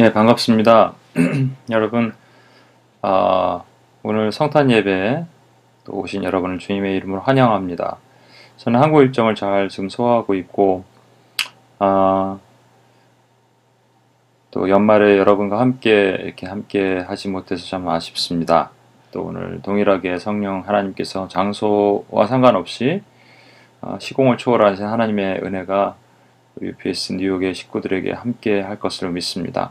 예, 0.00 0.12
반갑습니다. 0.12 0.92
여러분, 1.70 2.12
아, 3.00 3.62
오늘 4.02 4.32
성탄 4.32 4.68
예배 4.68 5.24
또 5.84 5.92
오신 5.92 6.24
여러분을 6.24 6.58
주님의 6.58 6.96
이름으로 6.96 7.20
환영합니다. 7.20 7.98
저는 8.56 8.82
한국 8.82 9.02
일정을 9.02 9.36
잘 9.36 9.68
지금 9.68 9.88
소화하고 9.88 10.34
있고, 10.34 10.82
아, 11.78 12.40
또 14.50 14.68
연말에 14.68 15.16
여러분과 15.16 15.60
함께 15.60 16.16
이렇게 16.24 16.48
함께 16.48 16.98
하지 16.98 17.28
못해서 17.28 17.64
참 17.64 17.88
아쉽습니다. 17.88 18.72
또 19.12 19.22
오늘 19.22 19.62
동일하게 19.62 20.18
성령 20.18 20.66
하나님께서 20.66 21.28
장소와 21.28 22.26
상관없이 22.26 23.00
아, 23.80 23.96
시공을 24.00 24.38
초월하신 24.38 24.86
하나님의 24.86 25.42
은혜가 25.44 25.94
UPS 26.60 27.12
뉴욕의 27.12 27.54
식구들에게 27.54 28.10
함께 28.10 28.60
할 28.60 28.80
것을 28.80 29.10
믿습니다. 29.10 29.70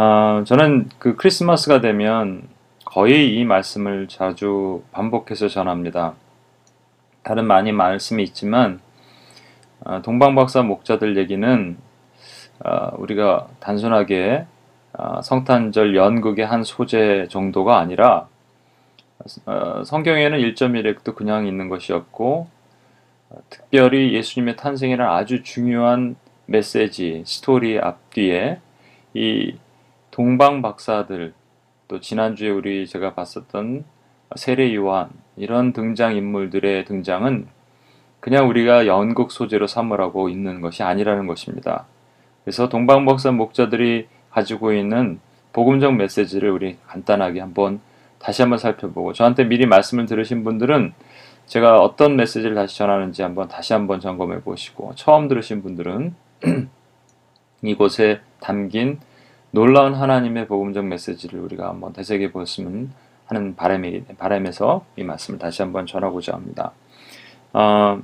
아, 0.00 0.44
저는 0.46 0.88
그 1.00 1.16
크리스마스가 1.16 1.80
되면 1.80 2.46
거의 2.84 3.36
이 3.36 3.44
말씀을 3.44 4.06
자주 4.06 4.84
반복해서 4.92 5.48
전합니다. 5.48 6.14
다른 7.24 7.46
많이 7.46 7.72
말씀이 7.72 8.22
있지만 8.22 8.78
아, 9.84 10.00
동방박사 10.00 10.62
목자들 10.62 11.16
얘기는 11.16 11.76
아, 12.62 12.92
우리가 12.96 13.48
단순하게 13.58 14.46
아, 14.92 15.20
성탄절 15.20 15.96
연극의 15.96 16.46
한 16.46 16.62
소재 16.62 17.26
정도가 17.28 17.80
아니라 17.80 18.28
어, 19.46 19.82
성경에는 19.84 20.38
1.1획도 20.38 21.16
그냥 21.16 21.48
있는 21.48 21.68
것이었고 21.68 22.46
특별히 23.50 24.14
예수님의 24.14 24.54
탄생이라는 24.54 25.12
아주 25.12 25.42
중요한 25.42 26.14
메시지, 26.46 27.24
스토리 27.26 27.80
앞뒤에 27.80 28.60
이 29.14 29.56
동방 30.18 30.62
박사들 30.62 31.32
또 31.86 32.00
지난주에 32.00 32.50
우리 32.50 32.88
제가 32.88 33.14
봤었던 33.14 33.84
세례 34.34 34.74
요한 34.74 35.10
이런 35.36 35.72
등장 35.72 36.16
인물들의 36.16 36.86
등장은 36.86 37.46
그냥 38.18 38.48
우리가 38.48 38.88
연극 38.88 39.30
소재로 39.30 39.68
삼으라고 39.68 40.28
있는 40.28 40.60
것이 40.60 40.82
아니라는 40.82 41.28
것입니다. 41.28 41.86
그래서 42.42 42.68
동방 42.68 43.04
박사 43.04 43.30
목자들이 43.30 44.08
가지고 44.30 44.72
있는 44.72 45.20
복음적 45.52 45.94
메시지를 45.94 46.50
우리 46.50 46.78
간단하게 46.88 47.38
한번 47.38 47.78
다시 48.18 48.42
한번 48.42 48.58
살펴보고 48.58 49.12
저한테 49.12 49.44
미리 49.44 49.66
말씀을 49.66 50.06
들으신 50.06 50.42
분들은 50.42 50.94
제가 51.46 51.80
어떤 51.80 52.16
메시지를 52.16 52.56
다시 52.56 52.76
전하는지 52.76 53.22
한번 53.22 53.46
다시 53.46 53.72
한번 53.72 54.00
점검해 54.00 54.40
보시고 54.40 54.96
처음 54.96 55.28
들으신 55.28 55.62
분들은 55.62 56.16
이곳에 57.62 58.20
담긴 58.40 58.98
놀라운 59.50 59.94
하나님의 59.94 60.46
복음적 60.46 60.84
메시지를 60.86 61.40
우리가 61.40 61.68
한번 61.68 61.94
되새겨 61.94 62.30
보았으면 62.32 62.92
하는 63.26 63.56
바람이, 63.56 64.04
바람에서 64.18 64.84
이 64.96 65.04
말씀을 65.04 65.38
다시 65.38 65.62
한번 65.62 65.86
전하고자 65.86 66.34
합니다. 66.34 66.72
어, 67.54 68.00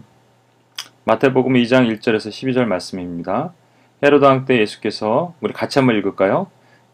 마태복음 1.05 1.53
2장 1.55 1.95
1절에서 1.95 2.31
12절 2.31 2.65
말씀입니다. 2.65 3.53
헤롯 4.03 4.25
왕때 4.25 4.59
예수께서 4.59 5.35
우리 5.43 5.53
같이 5.53 5.79
한번 5.79 5.97
읽을까요? 5.97 6.47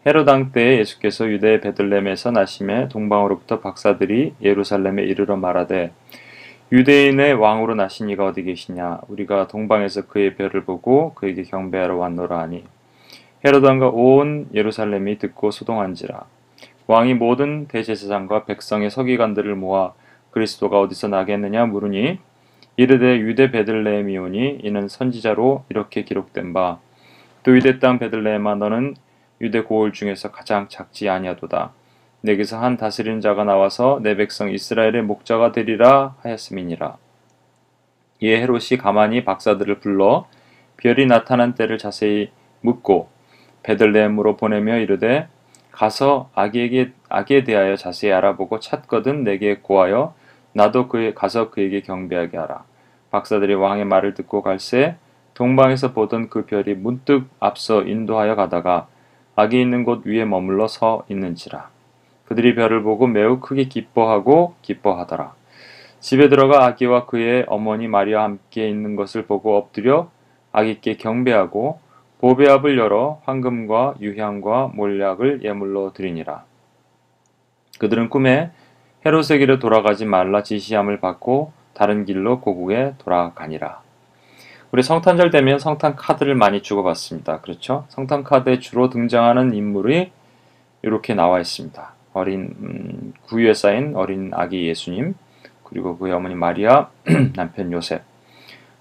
헤롯 0.04 0.28
왕때 0.28 0.78
예수께서 0.78 1.28
유대 1.28 1.60
베들레헴에서 1.60 2.32
나시매 2.32 2.88
동방으로부터 2.88 3.60
박사들이 3.60 4.34
예루살렘에 4.42 5.04
이르러 5.04 5.36
말하되 5.36 5.92
유대인의 6.72 7.34
왕으로 7.34 7.74
나신 7.74 8.08
이가 8.10 8.26
어디 8.26 8.42
계시냐 8.42 9.00
우리가 9.08 9.46
동방에서 9.48 10.06
그의 10.06 10.34
별을 10.36 10.64
보고 10.64 11.14
그에게 11.14 11.42
경배하러 11.42 11.96
왔노라 11.96 12.38
하니 12.38 12.64
헤로드 13.42 13.64
왕과 13.64 13.88
온 13.88 14.48
예루살렘이 14.52 15.18
듣고 15.18 15.50
소동한지라. 15.50 16.26
왕이 16.86 17.14
모든 17.14 17.68
대제사장과 17.68 18.44
백성의 18.44 18.90
서기관들을 18.90 19.54
모아 19.54 19.94
그리스도가 20.30 20.78
어디서 20.80 21.08
나겠느냐 21.08 21.64
물으니 21.66 22.18
이르되 22.76 23.18
유대 23.18 23.50
베들레헴이오니 23.50 24.60
이는 24.62 24.88
선지자로 24.88 25.64
이렇게 25.70 26.04
기록된 26.04 26.52
바. 26.52 26.80
또 27.42 27.56
유대 27.56 27.78
땅 27.78 27.98
베들레헴아 27.98 28.56
너는 28.56 28.94
유대 29.40 29.62
고을 29.62 29.92
중에서 29.92 30.30
가장 30.30 30.68
작지 30.68 31.08
아니하도다. 31.08 31.72
내게서 32.20 32.60
한 32.60 32.76
다스리는 32.76 33.22
자가 33.22 33.44
나와서 33.44 34.00
내 34.02 34.16
백성 34.16 34.50
이스라엘의 34.50 35.02
목자가 35.02 35.52
되리라 35.52 36.16
하였음이니라. 36.20 36.98
이에 38.20 38.42
헤롯이 38.42 38.76
가만히 38.78 39.24
박사들을 39.24 39.80
불러 39.80 40.26
별이 40.76 41.06
나타난 41.06 41.54
때를 41.54 41.78
자세히 41.78 42.30
묻고 42.60 43.08
베들레헴으로 43.62 44.36
보내며 44.36 44.78
이르되 44.78 45.28
가서 45.70 46.30
아기에게 46.34 46.92
아기에 47.08 47.44
대하여 47.44 47.76
자세히 47.76 48.12
알아보고 48.12 48.60
찾거든 48.60 49.24
내게 49.24 49.56
고하여 49.56 50.14
나도 50.52 50.88
그에 50.88 51.14
가서 51.14 51.50
그에게 51.50 51.80
경배하게 51.80 52.36
하라. 52.36 52.64
박사들이 53.10 53.54
왕의 53.54 53.84
말을 53.84 54.14
듣고 54.14 54.42
갈새 54.42 54.96
동방에서 55.34 55.92
보던 55.92 56.28
그 56.28 56.44
별이 56.44 56.74
문득 56.74 57.28
앞서 57.38 57.82
인도하여 57.82 58.34
가다가 58.36 58.88
아기 59.36 59.60
있는 59.60 59.84
곳 59.84 60.04
위에 60.04 60.24
머물러 60.24 60.68
서 60.68 61.04
있는지라. 61.08 61.70
그들이 62.26 62.54
별을 62.54 62.82
보고 62.82 63.06
매우 63.06 63.40
크게 63.40 63.64
기뻐하고 63.64 64.54
기뻐하더라. 64.62 65.34
집에 66.00 66.28
들어가 66.28 66.64
아기와 66.66 67.06
그의 67.06 67.44
어머니 67.48 67.88
마리아 67.88 68.22
함께 68.22 68.68
있는 68.68 68.96
것을 68.96 69.24
보고 69.24 69.56
엎드려 69.56 70.10
아기께 70.52 70.96
경배하고 70.96 71.80
보배압을 72.20 72.76
열어 72.76 73.20
황금과 73.24 73.94
유향과 74.00 74.72
몰약을 74.74 75.42
예물로 75.42 75.94
드리니라. 75.94 76.44
그들은 77.78 78.10
꿈에 78.10 78.50
헤롯에게로 79.06 79.58
돌아가지 79.58 80.04
말라 80.04 80.42
지시함을 80.42 81.00
받고 81.00 81.52
다른 81.72 82.04
길로 82.04 82.40
고국에 82.40 82.94
돌아가니라. 82.98 83.80
우리 84.70 84.82
성탄절 84.82 85.30
되면 85.30 85.58
성탄 85.58 85.96
카드를 85.96 86.34
많이 86.34 86.60
주고받습니다. 86.62 87.40
그렇죠? 87.40 87.86
성탄 87.88 88.22
카드에 88.22 88.58
주로 88.58 88.90
등장하는 88.90 89.54
인물이 89.54 90.12
이렇게 90.82 91.14
나와 91.14 91.40
있습니다. 91.40 91.92
어린 92.12 92.54
음, 92.60 93.14
구유에 93.22 93.54
쌓인 93.54 93.96
어린 93.96 94.30
아기 94.34 94.66
예수님, 94.66 95.14
그리고 95.64 95.96
그의 95.96 96.12
어머니 96.12 96.34
마리아, 96.34 96.90
남편 97.34 97.72
요셉, 97.72 98.02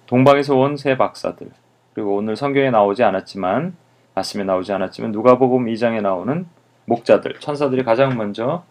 동방에서 0.07 0.55
온 0.57 0.75
세 0.75 0.97
박사들, 0.97 1.47
그리고 1.93 2.15
오늘 2.15 2.35
성경에 2.35 2.69
나오지 2.69 3.03
않았지만 3.03 3.75
말씀에 4.15 4.43
나오지 4.43 4.71
않았지만 4.73 5.11
누가복음 5.11 5.65
2장에 5.65 6.01
나오는 6.01 6.47
목자들, 6.85 7.35
천사들이 7.39 7.83
가장 7.83 8.17
먼저 8.17 8.63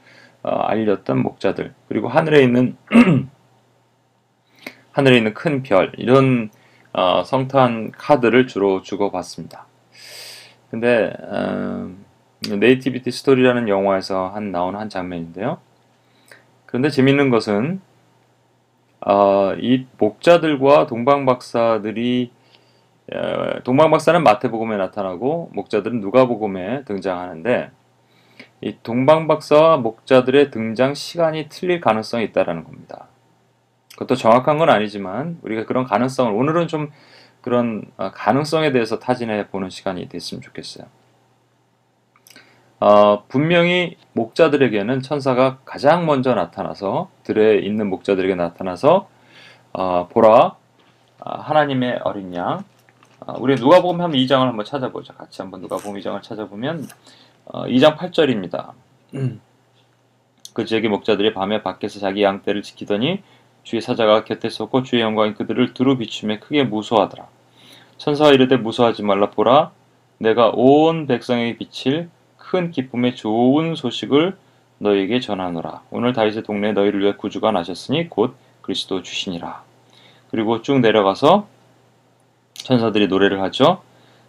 어, 0.42 0.50
알렸던 0.50 1.20
목자들, 1.22 1.74
그리고 1.88 2.08
하늘에 2.08 2.42
있는 2.42 2.76
하늘에 4.92 5.16
있는 5.18 5.34
큰 5.34 5.62
별 5.62 5.92
이런 5.96 6.50
어, 6.92 7.22
성탄 7.24 7.90
카드를 7.92 8.46
주로 8.46 8.82
주고 8.82 9.10
받습니다. 9.10 9.66
근데 10.70 11.12
어, 11.20 11.90
Nativity 12.48 13.10
Story라는 13.10 13.68
영화에서 13.68 14.28
한 14.28 14.52
나온 14.52 14.76
한 14.76 14.88
장면인데요. 14.88 15.58
그런데 16.66 16.90
재밌는 16.90 17.30
것은 17.30 17.80
어, 19.06 19.54
이 19.54 19.86
목자들과 19.98 20.86
동방 20.86 21.24
박사들이 21.24 22.30
어, 22.32 22.37
동방 23.64 23.90
박사는 23.90 24.22
마태복음에 24.22 24.76
나타나고 24.76 25.50
목자들은 25.52 26.00
누가복음에 26.00 26.84
등장하는데 26.84 27.70
이 28.60 28.76
동방 28.82 29.26
박사와 29.26 29.78
목자들의 29.78 30.50
등장 30.50 30.94
시간이 30.94 31.48
틀릴 31.48 31.80
가능성이 31.80 32.24
있다라는 32.24 32.64
겁니다. 32.64 33.06
그것도 33.92 34.14
정확한 34.14 34.58
건 34.58 34.68
아니지만 34.68 35.38
우리가 35.42 35.64
그런 35.64 35.84
가능성을 35.84 36.32
오늘은 36.32 36.68
좀 36.68 36.90
그런 37.40 37.84
어, 37.96 38.10
가능성에 38.12 38.72
대해서 38.72 38.98
타진해 38.98 39.48
보는 39.48 39.70
시간이 39.70 40.08
됐으면 40.08 40.42
좋겠어요. 40.42 40.86
어, 42.80 43.24
분명히 43.26 43.96
목자들에게는 44.12 45.02
천사가 45.02 45.58
가장 45.64 46.06
먼저 46.06 46.34
나타나서 46.34 47.10
들에 47.24 47.58
있는 47.58 47.88
목자들에게 47.88 48.34
나타나서 48.34 49.08
어, 49.72 50.08
보라 50.08 50.56
아, 51.20 51.40
하나님의 51.40 52.00
어린 52.04 52.34
양 52.34 52.58
어, 52.58 52.77
우리 53.34 53.56
누가복음 53.56 54.00
한 54.00 54.12
2장을 54.12 54.40
한번 54.40 54.64
찾아보자. 54.64 55.12
같이 55.12 55.42
한번 55.42 55.60
누가복음 55.60 56.00
2장을 56.00 56.22
찾아보면 56.22 56.88
어, 57.44 57.64
2장 57.64 57.96
8절입니다. 57.96 58.72
그 60.54 60.64
지역의 60.64 60.88
목자들이 60.88 61.34
밤에 61.34 61.62
밖에서 61.62 62.00
자기 62.00 62.22
양떼를 62.22 62.62
지키더니 62.62 63.22
주의 63.64 63.82
사자가 63.82 64.24
곁에 64.24 64.48
섰고 64.48 64.82
주의 64.82 65.02
영광이 65.02 65.34
그들을 65.34 65.74
두루 65.74 65.98
비춤에 65.98 66.38
크게 66.38 66.64
무서워하더라. 66.64 67.26
천사가 67.98 68.32
이르되 68.32 68.56
무서워하지 68.56 69.02
말라 69.02 69.30
보라 69.30 69.72
내가 70.18 70.50
온 70.54 71.06
백성에게 71.06 71.58
비칠 71.58 72.08
큰 72.38 72.70
기쁨의 72.70 73.14
좋은 73.14 73.74
소식을 73.74 74.36
너에게 74.78 75.20
전하노라. 75.20 75.82
오늘 75.90 76.12
다윗의 76.12 76.44
동네 76.44 76.72
너희를 76.72 77.00
위해 77.00 77.12
구주가 77.12 77.52
나셨으니 77.52 78.08
곧 78.08 78.36
그리스도 78.62 79.02
주시니라. 79.02 79.62
그리고 80.30 80.62
쭉 80.62 80.80
내려가서 80.80 81.46
천사들이 82.68 83.08
노래를 83.08 83.40
하죠. 83.42 83.82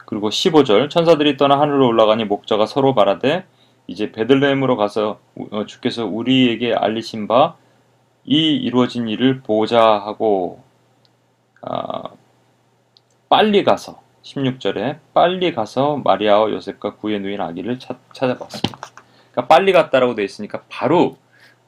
그리고 0.06 0.30
15절 0.30 0.90
천사들이 0.90 1.38
떠나 1.38 1.60
하늘로 1.60 1.88
올라가니 1.88 2.26
목자가 2.26 2.66
서로 2.66 2.94
말하되 2.94 3.46
이제 3.88 4.12
베들레헴으로 4.12 4.78
가서 4.78 5.20
어, 5.52 5.66
주께서 5.66 6.06
우리에게 6.06 6.74
알리신 6.74 7.28
바 7.28 7.56
이 8.26 8.56
이루어진 8.58 9.08
일을 9.08 9.42
보자 9.42 9.82
하고 9.82 10.62
아, 11.62 12.04
빨리 13.28 13.64
가서 13.64 14.02
16절에 14.22 15.00
빨리 15.16 15.52
가서 15.52 15.98
마리아와 15.98 16.52
요셉과 16.52 16.98
구의 16.98 17.22
누인 17.22 17.42
아기를 17.42 17.80
찾, 17.80 17.98
찾아봤습니다. 18.14 18.80
그러니까 19.32 19.48
빨리 19.48 19.72
갔다라고 19.72 20.14
되어 20.14 20.26
있으니까 20.26 20.62
바로 20.70 21.18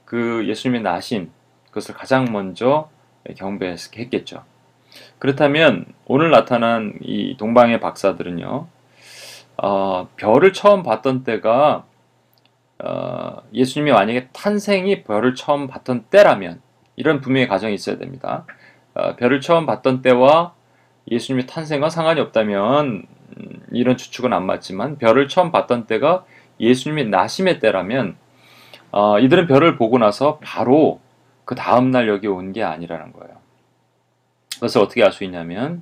그 0.05 0.47
예수님의 0.47 0.81
나신 0.81 1.31
그것을 1.69 1.95
가장 1.95 2.25
먼저 2.31 2.89
경배했겠죠. 3.35 4.43
그렇다면 5.19 5.85
오늘 6.05 6.31
나타난 6.31 6.93
이 7.01 7.37
동방의 7.37 7.79
박사들은요, 7.79 8.67
어, 9.57 10.09
별을 10.17 10.53
처음 10.53 10.83
봤던 10.83 11.23
때가 11.23 11.85
어, 12.83 13.43
예수님이 13.53 13.91
만약에 13.91 14.29
탄생이 14.33 15.03
별을 15.03 15.35
처음 15.35 15.67
봤던 15.67 16.05
때라면 16.09 16.61
이런 16.95 17.21
분명히 17.21 17.47
가정이 17.47 17.73
있어야 17.75 17.97
됩니다. 17.97 18.45
어, 18.95 19.15
별을 19.15 19.39
처음 19.41 19.65
봤던 19.65 20.01
때와 20.01 20.53
예수님의 21.09 21.47
탄생과 21.47 21.89
상관이 21.89 22.19
없다면 22.21 23.03
음, 23.37 23.59
이런 23.71 23.97
추측은 23.97 24.33
안 24.33 24.45
맞지만 24.45 24.97
별을 24.97 25.27
처음 25.27 25.51
봤던 25.51 25.85
때가 25.87 26.25
예수님의 26.59 27.09
나심의 27.09 27.59
때라면 27.59 28.15
어, 28.91 29.19
이들은 29.19 29.47
별을 29.47 29.77
보고 29.77 29.97
나서 29.97 30.39
바로 30.43 30.99
그 31.45 31.55
다음 31.55 31.91
날 31.91 32.07
여기 32.07 32.27
온 32.27 32.51
게 32.53 32.63
아니라는 32.63 33.13
거예요. 33.13 33.40
그것을 34.61 34.81
어떻게 34.81 35.03
알 35.03 35.11
수 35.11 35.23
있냐면 35.23 35.81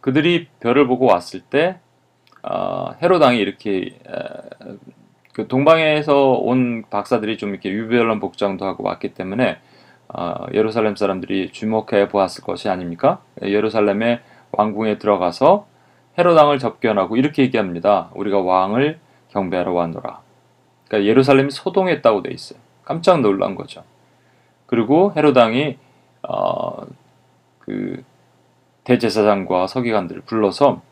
그들이 0.00 0.48
별을 0.60 0.86
보고 0.86 1.04
왔을 1.04 1.40
때 1.40 1.78
어, 2.42 2.92
헤로당이 3.02 3.38
이렇게 3.38 3.98
에, 4.08 4.78
그 5.34 5.46
동방에서 5.46 6.32
온 6.32 6.84
박사들이 6.88 7.36
좀 7.36 7.50
이렇게 7.50 7.70
유별난 7.70 8.18
복장도 8.18 8.64
하고 8.64 8.84
왔기 8.84 9.12
때문에 9.12 9.58
어, 10.08 10.46
예루살렘 10.54 10.96
사람들이 10.96 11.52
주목해 11.52 12.08
보았을 12.08 12.42
것이 12.42 12.70
아닙니까? 12.70 13.20
예루살렘의 13.42 14.20
왕궁에 14.52 14.96
들어가서 14.96 15.66
헤로당을 16.18 16.58
접견하고 16.58 17.16
이렇게 17.18 17.42
얘기합니다. 17.42 18.10
우리가 18.14 18.40
왕을 18.40 18.98
경배하러 19.28 19.72
왔노라. 19.74 20.20
그러니까 20.88 21.08
예루살렘이 21.08 21.50
소동했다고 21.50 22.22
돼 22.22 22.30
있어요. 22.32 22.58
깜짝 22.82 23.20
놀란 23.20 23.54
거죠. 23.54 23.84
그리고 24.66 25.12
헤로당이 25.14 25.76
어, 26.28 26.86
그 27.70 28.02
대제사장과 28.82 29.68
서기관들을 29.68 30.22
불러서 30.22 30.82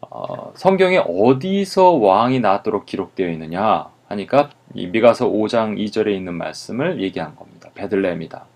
어, 0.00 0.52
성경에 0.54 0.96
어디서 0.98 1.90
왕이 1.90 2.40
나도록 2.40 2.86
기록되어 2.86 3.28
있느냐 3.32 3.90
하니까 4.08 4.48
미가서 4.74 5.28
5장 5.28 5.76
2절에 5.76 6.14
있는 6.14 6.32
말씀을 6.34 7.02
얘기한 7.02 7.36
겁니다. 7.36 7.68
베들레헴이다. 7.74 8.46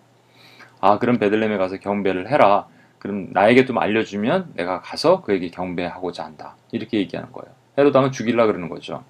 아, 0.80 0.98
그럼 0.98 1.18
베들레헴에 1.18 1.58
가서 1.58 1.76
경배를 1.76 2.30
해라. 2.30 2.66
그럼 2.98 3.28
나에게 3.32 3.66
좀 3.66 3.76
알려주면 3.76 4.52
내가 4.54 4.80
가서 4.80 5.20
그에게 5.20 5.50
경배하고자 5.50 6.24
한다. 6.24 6.56
이렇게 6.70 6.98
얘기하는 6.98 7.32
거예요. 7.32 7.52
헤로당은 7.76 8.12
죽일라 8.12 8.46
그러는 8.46 8.70
거죠. 8.70 9.04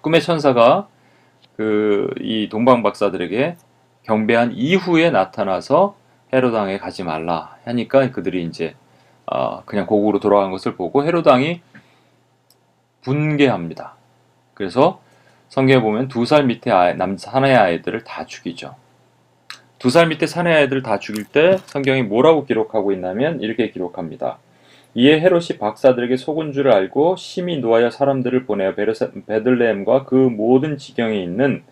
꿈의 0.00 0.22
천사가 0.22 0.88
그 1.56 2.14
이 2.20 2.48
동방 2.48 2.82
박사들에게 2.82 3.56
경배한 4.04 4.52
이후에 4.52 5.10
나타나서 5.10 5.96
헤로당에 6.32 6.78
가지 6.78 7.02
말라 7.04 7.56
하니까 7.64 8.10
그들이 8.10 8.44
이제 8.44 8.74
어, 9.26 9.62
그냥 9.64 9.86
고국으로 9.86 10.20
돌아간 10.20 10.50
것을 10.50 10.76
보고 10.76 11.04
헤로당이 11.04 11.60
분개합니다. 13.02 13.94
그래서 14.54 15.00
성경에 15.48 15.80
보면 15.80 16.08
두 16.08 16.24
살 16.24 16.44
밑에 16.46 16.70
아이, 16.70 16.94
남 16.96 17.16
사내 17.16 17.54
아이들을 17.54 18.04
다 18.04 18.26
죽이죠. 18.26 18.74
두 19.78 19.90
살 19.90 20.08
밑에 20.08 20.26
사내 20.26 20.52
아이들을 20.52 20.82
다 20.82 20.98
죽일 20.98 21.24
때 21.24 21.58
성경이 21.66 22.02
뭐라고 22.02 22.44
기록하고 22.44 22.92
있냐면 22.92 23.40
이렇게 23.40 23.70
기록합니다. 23.70 24.38
이에 24.94 25.20
헤롯이 25.20 25.58
박사들에게 25.60 26.16
속은 26.16 26.52
줄을 26.52 26.72
알고 26.72 27.16
심히 27.16 27.58
노하여 27.58 27.90
사람들을 27.90 28.46
보내어 28.46 28.74
베들레헴과 28.74 30.04
그 30.06 30.14
모든 30.14 30.78
지경에 30.78 31.22
있는 31.22 31.62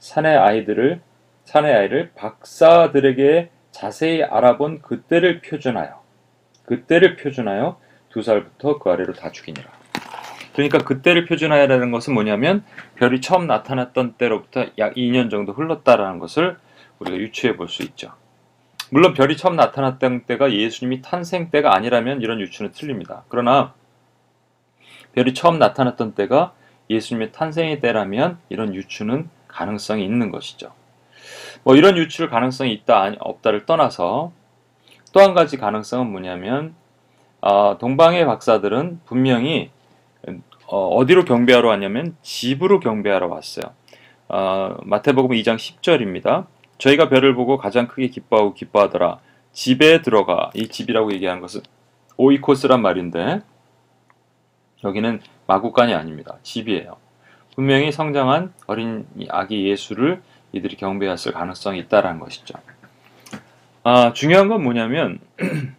사내 0.00 0.34
아이들을 0.34 1.00
사내 1.44 1.72
아이를 1.72 2.10
박사들에게 2.16 3.50
자세히 3.72 4.22
알아본 4.22 4.82
그때를 4.82 5.40
표준하여 5.40 6.00
그때를 6.66 7.16
표준하여 7.16 7.80
두 8.10 8.22
살부터 8.22 8.78
그 8.78 8.90
아래로 8.90 9.14
다 9.14 9.32
죽이니라. 9.32 9.68
그러니까 10.52 10.78
그때를 10.78 11.24
표준하여라는 11.26 11.90
것은 11.90 12.14
뭐냐면 12.14 12.62
별이 12.96 13.20
처음 13.20 13.46
나타났던 13.46 14.14
때로부터 14.14 14.66
약 14.78 14.94
2년 14.94 15.30
정도 15.30 15.52
흘렀다라는 15.52 16.18
것을 16.18 16.58
우리가 16.98 17.16
유추해 17.16 17.56
볼 17.56 17.68
수 17.68 17.82
있죠. 17.82 18.12
물론 18.90 19.14
별이 19.14 19.38
처음 19.38 19.56
나타났던 19.56 20.24
때가 20.26 20.52
예수님이 20.52 21.00
탄생 21.00 21.50
때가 21.50 21.74
아니라면 21.74 22.20
이런 22.20 22.38
유추는 22.40 22.72
틀립니다. 22.72 23.24
그러나 23.28 23.72
별이 25.14 25.32
처음 25.32 25.58
나타났던 25.58 26.14
때가 26.14 26.52
예수님의 26.90 27.32
탄생의 27.32 27.80
때라면 27.80 28.38
이런 28.50 28.74
유추는 28.74 29.30
가능성이 29.48 30.04
있는 30.04 30.30
것이죠. 30.30 30.72
뭐 31.64 31.76
이런 31.76 31.96
유추를 31.96 32.28
가능성이 32.30 32.72
있다 32.72 33.12
없다를 33.18 33.66
떠나서 33.66 34.32
또 35.12 35.20
한 35.20 35.34
가지 35.34 35.56
가능성은 35.58 36.10
뭐냐면 36.10 36.74
어, 37.40 37.76
동방의 37.78 38.24
박사들은 38.24 39.00
분명히 39.04 39.70
어, 40.66 41.04
디로 41.06 41.24
경배하러 41.24 41.68
왔냐면 41.68 42.16
집으로 42.22 42.80
경배하러 42.80 43.28
왔어요. 43.28 43.74
어, 44.28 44.76
마태복음 44.84 45.36
2장 45.36 45.56
10절입니다. 45.56 46.46
저희가 46.78 47.08
별을 47.10 47.34
보고 47.34 47.58
가장 47.58 47.86
크게 47.88 48.08
기뻐하고 48.08 48.54
기뻐하더라. 48.54 49.18
집에 49.52 50.00
들어가 50.00 50.50
이 50.54 50.68
집이라고 50.68 51.12
얘기하는 51.12 51.42
것은 51.42 51.60
오이코스란 52.16 52.80
말인데 52.80 53.42
여기는 54.82 55.20
마구간이 55.46 55.92
아닙니다. 55.92 56.38
집이에요. 56.42 56.96
분명히 57.54 57.92
성장한 57.92 58.54
어린 58.66 59.06
아기 59.28 59.68
예수를 59.68 60.22
이들이 60.52 60.76
경배했을 60.76 61.32
가능성이 61.32 61.80
있다라는 61.80 62.20
것이죠. 62.20 62.54
아, 63.84 64.12
중요한 64.12 64.48
건 64.48 64.62
뭐냐면 64.62 65.18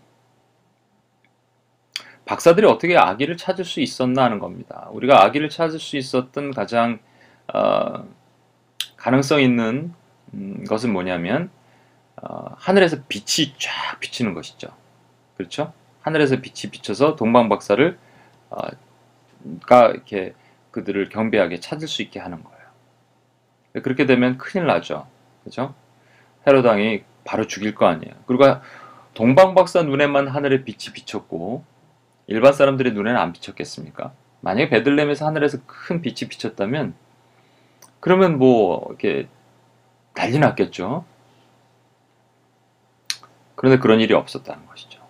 박사들이 2.25 2.65
어떻게 2.65 2.97
아기를 2.97 3.37
찾을 3.37 3.65
수 3.65 3.79
있었나 3.81 4.23
하는 4.23 4.39
겁니다. 4.39 4.89
우리가 4.91 5.23
아기를 5.23 5.49
찾을 5.49 5.79
수 5.79 5.97
있었던 5.97 6.51
가장 6.51 6.99
어, 7.53 8.05
가능성 8.97 9.41
있는 9.41 9.93
음, 10.33 10.63
것은 10.65 10.91
뭐냐면 10.91 11.49
어, 12.21 12.55
하늘에서 12.57 12.97
빛이 13.07 13.53
쫙 13.57 13.99
비치는 13.99 14.33
것이죠. 14.33 14.69
그렇죠? 15.37 15.73
하늘에서 16.01 16.37
빛이 16.37 16.71
비쳐서 16.71 17.15
동방 17.15 17.49
박사를 17.49 17.97
어, 18.49 18.57
가 19.65 19.87
이렇게 19.89 20.33
그들을 20.71 21.09
경배하게 21.09 21.59
찾을 21.59 21.87
수 21.87 22.01
있게 22.01 22.19
하는 22.19 22.43
거예요. 22.43 22.52
그렇게 23.81 24.05
되면 24.05 24.37
큰일 24.37 24.67
나죠. 24.67 25.07
그죠? 25.43 25.73
헤로당이 26.47 27.03
바로 27.23 27.47
죽일 27.47 27.73
거 27.73 27.87
아니에요. 27.87 28.13
그리고 28.27 28.45
동방 29.13 29.55
박사 29.55 29.81
눈에만 29.83 30.27
하늘의 30.27 30.63
빛이 30.63 30.93
비쳤고 30.93 31.63
일반 32.27 32.53
사람들의 32.53 32.93
눈에는 32.93 33.19
안 33.19 33.33
비쳤겠습니까? 33.33 34.13
만약에 34.41 34.69
베들렘에서 34.69 35.25
하늘에서 35.25 35.59
큰 35.65 36.01
빛이 36.01 36.29
비쳤다면 36.29 36.93
그러면 37.99 38.37
뭐 38.37 38.85
이렇게 38.89 39.27
난리 40.13 40.37
났겠죠. 40.37 41.05
그런데 43.55 43.79
그런 43.79 43.99
일이 44.01 44.13
없었다는 44.13 44.65
것이죠. 44.67 45.01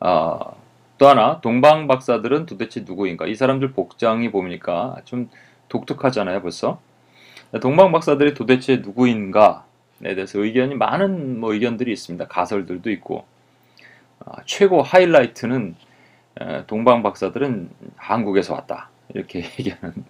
아, 0.00 0.38
또 0.98 1.08
하나 1.08 1.40
동방 1.40 1.86
박사들은 1.86 2.46
도대체 2.46 2.84
누구인가? 2.86 3.26
이 3.26 3.34
사람들 3.34 3.72
복장이 3.72 4.30
보니까 4.30 4.96
좀 5.04 5.30
독특하잖아요, 5.68 6.42
벌써. 6.42 6.80
동방 7.60 7.92
박사들이 7.92 8.34
도대체 8.34 8.76
누구인가에 8.76 10.14
대해서 10.14 10.40
의견이 10.40 10.74
많은 10.74 11.40
뭐 11.40 11.52
의견들이 11.52 11.92
있습니다. 11.92 12.26
가설들도 12.26 12.90
있고 12.90 13.24
아, 14.24 14.42
최고 14.44 14.82
하이라이트는 14.82 15.76
동방 16.66 17.02
박사들은 17.02 17.70
한국에서 17.96 18.54
왔다 18.54 18.90
이렇게 19.14 19.40
얘기하는. 19.58 20.04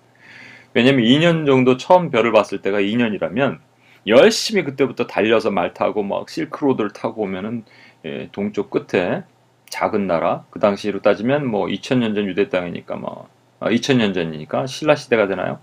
왜냐면 0.74 1.04
2년 1.04 1.46
정도 1.46 1.76
처음 1.76 2.10
별을 2.10 2.32
봤을 2.32 2.60
때가 2.60 2.80
2년이라면 2.80 3.58
열심히 4.06 4.62
그때부터 4.62 5.06
달려서 5.06 5.50
말 5.50 5.72
타고 5.74 6.02
막 6.02 6.28
실크로드를 6.28 6.90
타고 6.90 7.22
오면은 7.22 7.64
예, 8.04 8.28
동쪽 8.32 8.70
끝에 8.70 9.24
작은 9.70 10.06
나라 10.06 10.44
그 10.50 10.60
당시로 10.60 11.02
따지면 11.02 11.46
뭐 11.46 11.66
2000년 11.66 12.14
전 12.14 12.26
유대 12.26 12.48
땅이니까 12.48 12.96
뭐 12.96 13.28
아, 13.58 13.70
2000년 13.70 14.14
전이니까 14.14 14.66
신라 14.66 14.96
시대가 14.96 15.26
되나요? 15.26 15.58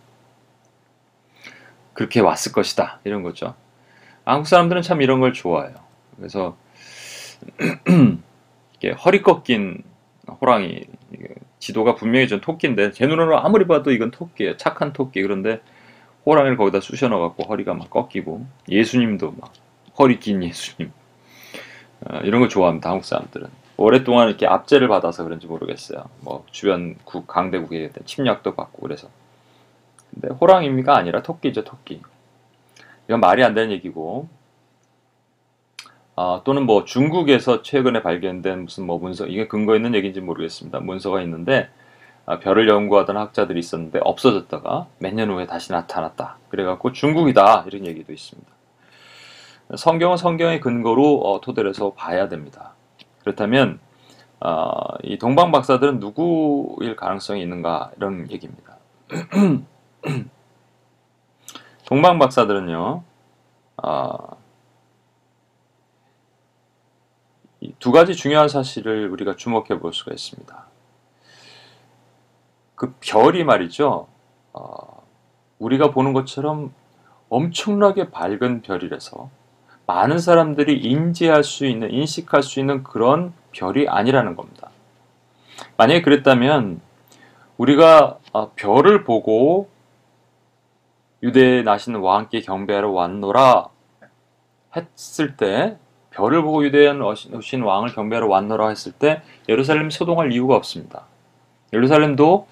그렇게 1.94 2.20
왔을 2.20 2.52
것이다 2.52 3.00
이런 3.04 3.24
거죠. 3.24 3.56
한국 4.26 4.48
사람들은 4.48 4.82
참 4.82 5.02
이런 5.02 5.20
걸 5.20 5.34
좋아해요. 5.34 5.76
그래서 6.18 6.58
허리 9.06 9.22
꺾인 9.22 9.84
호랑이 10.42 10.86
지도가 11.60 11.96
분명히 11.96 12.28
전 12.28 12.42
토끼인데 12.42 12.92
제 12.92 13.08
눈으로 13.08 13.40
아무리 13.40 13.68
봐도 13.68 13.92
이건 13.92 14.12
토끼예요. 14.12 14.58
착한 14.58 14.94
토끼. 14.94 15.22
그런데 15.22 15.62
호랑이를 16.26 16.58
거기다 16.58 16.80
쑤셔 16.80 17.08
넣어 17.10 17.22
갖고 17.22 17.44
허리가 17.44 17.74
막 17.74 17.90
꺾이고 17.90 18.46
예수님도 18.70 19.36
막 19.40 19.54
허리 20.00 20.20
긴 20.20 20.44
예수님 20.44 20.92
어, 22.06 22.18
이런 22.24 22.42
거 22.42 22.48
좋아합니다. 22.48 22.90
한국 22.90 23.06
사람들은 23.06 23.48
오랫동안 23.78 24.28
이렇게 24.28 24.46
압제를 24.48 24.88
받아서 24.88 25.24
그런지 25.24 25.48
모르겠어요. 25.48 26.04
뭐 26.22 26.46
주변 26.52 26.96
국 27.04 27.28
강대국에 27.28 27.92
침략도 28.06 28.56
받고 28.56 28.82
그래서 28.82 29.10
근데 30.14 30.34
호랑이가 30.34 30.96
아니라 30.98 31.22
토끼죠 31.24 31.64
토끼. 31.64 32.02
이건 33.08 33.20
말이 33.20 33.44
안 33.44 33.54
되는 33.54 33.72
얘기고 33.72 34.28
아, 36.16 36.42
또는 36.44 36.66
뭐 36.66 36.86
중국에서 36.86 37.64
최근에 37.64 38.04
발견된 38.04 38.64
무슨 38.66 38.86
뭐 38.86 39.00
문서 39.00 39.26
이게 39.26 39.48
근거 39.48 39.76
있는 39.76 39.96
얘기인지 39.96 40.22
모르겠습니다. 40.22 40.80
문서가 40.80 41.22
있는데 41.24 41.70
아, 42.26 42.40
별을 42.40 42.70
연구하던 42.70 43.18
학자들이 43.18 43.60
있었는데 43.60 44.00
없어졌다가 44.04 44.88
몇 45.00 45.14
년 45.14 45.30
후에 45.32 45.46
다시 45.48 45.72
나타났다. 45.72 46.38
그래갖고 46.50 46.92
중국이다 46.94 47.66
이런 47.68 47.86
얘기도 47.88 48.14
있습니다. 48.14 48.50
성경은 49.76 50.18
성경의 50.18 50.60
근거로 50.62 51.22
어, 51.22 51.42
토대로 51.42 51.70
해서 51.70 51.94
봐야 51.94 52.30
됩니다. 52.30 52.74
그렇다면 53.22 53.80
어, 54.40 54.72
이 55.04 55.18
동방 55.18 55.52
박사들은 55.52 56.00
누구일 56.00 56.96
가능성이 56.96 57.42
있는가 57.42 57.92
이런 57.98 58.30
얘기입니다. 58.30 58.78
동방 61.86 62.20
박사들은요. 62.20 63.04
어, 63.84 64.18
두 67.80 67.92
가지 67.92 68.16
중요한 68.16 68.48
사실을 68.50 69.10
우리가 69.10 69.36
주목해 69.36 69.80
볼 69.80 69.94
수가 69.94 70.12
있습니다. 70.12 70.66
그 72.76 72.94
별이 73.00 73.44
말이죠. 73.44 74.08
어, 74.54 75.04
우리가 75.60 75.92
보는 75.92 76.14
것처럼 76.14 76.74
엄청나게 77.30 78.12
밝은 78.12 78.62
별이라서 78.62 79.30
많은 79.86 80.18
사람들이 80.20 80.80
인지할 80.80 81.44
수 81.44 81.66
있는, 81.66 81.92
인식할 81.92 82.44
수 82.44 82.60
있는 82.60 82.84
그런 82.84 83.34
별이 83.52 83.88
아니라는 83.88 84.36
겁니다. 84.36 84.70
만약에 85.78 86.02
그랬다면 86.02 86.82
우리가 87.58 88.20
어, 88.34 88.52
별을 88.54 89.04
보고 89.04 89.70
유대에 91.24 91.64
나시는 91.64 92.02
왕께 92.02 92.42
경배하러 92.42 92.92
왔노라 92.92 93.70
했을 94.76 95.38
때 95.38 95.78
별을 96.12 96.44
보고 96.44 96.64
유대에 96.64 96.92
오신 96.92 97.64
왕을 97.64 97.94
경배하러 97.94 98.28
왔노라 98.28 98.70
했을 98.70 98.92
때 98.92 99.24
예루살렘 99.50 99.90
소동할 99.90 100.32
이유가 100.32 100.56
없습니다. 100.56 101.06
예루살렘도 101.72 102.48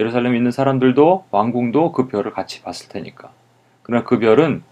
예루살렘에 0.00 0.36
있는 0.36 0.50
사람들도 0.50 1.26
왕궁도 1.30 1.92
그 1.92 2.08
별을 2.08 2.32
같이 2.32 2.62
봤을 2.62 2.88
테니까. 2.88 3.30
그러나 3.82 4.04
그 4.04 4.18
별은 4.18 4.62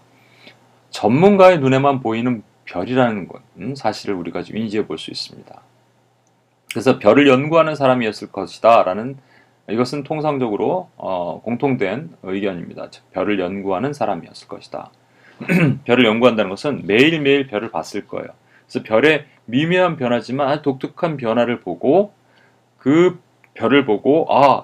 전문가의 0.91 1.59
눈에만 1.59 2.01
보이는 2.01 2.43
별이라는 2.65 3.27
것, 3.27 3.41
음, 3.57 3.73
사실을 3.75 4.15
우리가 4.15 4.43
좀 4.43 4.57
인지해 4.57 4.85
볼 4.85 4.97
수 4.97 5.11
있습니다. 5.11 5.61
그래서 6.71 6.99
별을 6.99 7.27
연구하는 7.27 7.75
사람이었을 7.75 8.31
것이다 8.31 8.83
라는 8.83 9.17
이것은 9.69 10.03
통상적으로 10.03 10.89
어, 10.95 11.41
공통된 11.43 12.15
의견입니다. 12.23 12.89
별을 13.11 13.39
연구하는 13.39 13.93
사람이었을 13.93 14.47
것이다. 14.47 14.91
별을 15.85 16.05
연구한다는 16.05 16.49
것은 16.49 16.83
매일매일 16.85 17.47
별을 17.47 17.71
봤을 17.71 18.07
거예요. 18.07 18.27
그래서 18.67 18.83
별의 18.83 19.25
미묘한 19.45 19.97
변화지만 19.97 20.47
아주 20.49 20.61
독특한 20.61 21.17
변화를 21.17 21.61
보고 21.61 22.13
그 22.77 23.19
별을 23.55 23.85
보고 23.85 24.27
아 24.29 24.63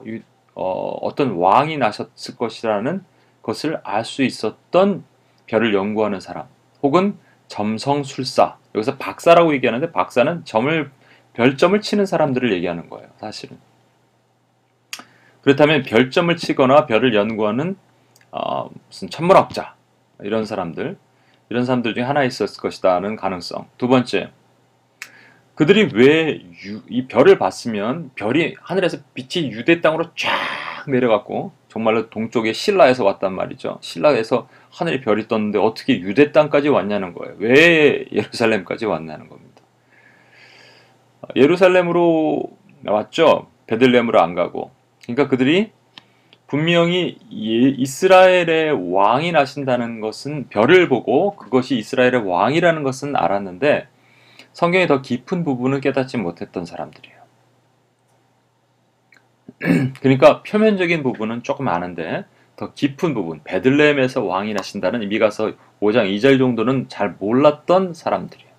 어, 0.54 0.98
어떤 1.02 1.32
왕이 1.32 1.78
나셨을 1.78 2.36
것이라는 2.36 3.04
것을 3.42 3.80
알 3.84 4.04
수 4.04 4.24
있었던 4.24 5.04
별을 5.48 5.74
연구하는 5.74 6.20
사람 6.20 6.46
혹은 6.84 7.18
점성술사 7.48 8.58
여기서 8.76 8.98
박사라고 8.98 9.54
얘기하는데 9.54 9.92
박사는 9.92 10.46
점을 10.46 10.92
별점을 11.34 11.82
치는 11.82 12.06
사람들을 12.06 12.52
얘기하는 12.54 12.90
거예요 12.90 13.10
사실은 13.18 13.58
그렇다면 15.42 15.84
별점을 15.84 16.36
치거나 16.38 16.86
별을 16.86 17.14
연구하는 17.16 17.76
어, 18.32 18.70
무슨 18.88 19.10
천문학자 19.10 19.76
이런 20.22 20.46
사람들 20.46 20.98
이런 21.50 21.66
사람들 21.66 21.96
중에 21.96 22.04
하나 22.04 22.24
있었을 22.24 22.62
것이다는 22.62 23.16
가능성 23.16 23.68
두 23.78 23.88
번째 23.88 24.32
그들이 25.56 25.90
왜 25.94 26.42
이 26.90 27.08
별을 27.08 27.38
봤으면 27.40 28.12
별이 28.16 28.56
하늘에서 28.62 29.00
빛이 29.14 29.52
유대 29.52 29.82
땅으로 29.82 30.14
쫙 30.16 30.30
내려갔고 30.88 31.52
정말로 31.70 32.10
동쪽의 32.10 32.54
신라에서 32.54 33.04
왔단 33.04 33.34
말이죠. 33.34 33.80
신라에서 33.82 34.48
하늘에 34.72 35.02
별이 35.02 35.28
떴는데 35.28 35.58
어떻게 35.60 36.00
유대 36.00 36.32
땅까지 36.32 36.70
왔냐는 36.70 37.14
거예요. 37.14 37.36
왜 37.40 38.06
예루살렘까지 38.12 38.86
왔냐는 38.86 39.30
겁니다. 39.30 39.62
예루살렘으로 41.36 42.44
왔죠. 42.86 43.48
베들레헴으로 43.68 44.22
안 44.22 44.36
가고. 44.36 44.72
그러니까 45.04 45.28
그들이 45.28 45.72
분명히 46.48 47.18
이스라엘의 47.30 48.92
왕이 48.92 49.32
나신다는 49.32 50.02
것은 50.02 50.50
별을 50.50 50.90
보고 50.90 51.36
그것이 51.38 51.78
이스라엘의 51.78 52.28
왕이라는 52.28 52.84
것은 52.84 53.16
알았는데 53.16 53.88
성경의 54.52 54.88
더 54.88 55.02
깊은 55.02 55.46
부분을 55.46 55.80
깨닫지 55.80 56.18
못했던 56.18 56.66
사람들이에요. 56.66 57.22
그러니까 60.02 60.44
표면적인 60.44 61.04
부분은 61.04 61.44
조금 61.44 61.68
아는데 61.68 62.26
더 62.58 62.74
깊은 62.74 63.14
부분, 63.14 63.42
베들레헴에서 63.44 64.24
왕이 64.24 64.54
나신다는 64.54 65.08
미가서 65.08 65.54
5장 65.80 66.16
2절 66.16 66.38
정도는 66.38 66.90
잘 66.90 67.16
몰랐던 67.18 67.94
사람들이에요. 67.94 68.52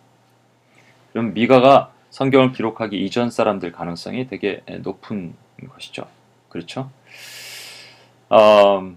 그럼 1.13 1.35
미가가 1.35 1.93
성경을 2.11 2.53
기록하기 2.53 2.97
이전 3.05 3.31
사람들 3.31 3.71
가능성이 3.73 4.27
되게 4.27 4.63
높은 4.81 5.35
것이죠. 5.69 6.07
그렇죠? 6.53 6.91
어, 8.29 8.93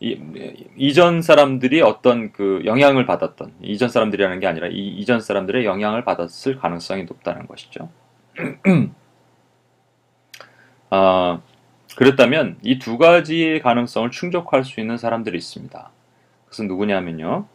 이, 0.00 0.92
전 0.92 1.22
사람들이 1.22 1.80
어떤 1.80 2.30
그 2.30 2.60
영향을 2.66 3.06
받았던 3.06 3.54
이전 3.62 3.88
사람들이라는 3.88 4.38
게 4.38 4.46
아니라 4.46 4.68
이 4.68 4.88
이전 4.88 5.20
사람들의 5.22 5.64
영향을 5.64 6.04
받았을 6.04 6.58
가능성이 6.58 7.04
높다는 7.04 7.46
것이죠. 7.46 7.88
아, 10.90 11.40
그렇다면 11.96 12.58
이 12.62 12.78
두 12.78 12.98
가지의 12.98 13.60
가능성을 13.60 14.10
충족할 14.10 14.64
수 14.64 14.80
있는 14.80 14.98
사람들이 14.98 15.38
있습니다. 15.38 15.90
그것은 16.44 16.68
누구냐면요. 16.68 17.46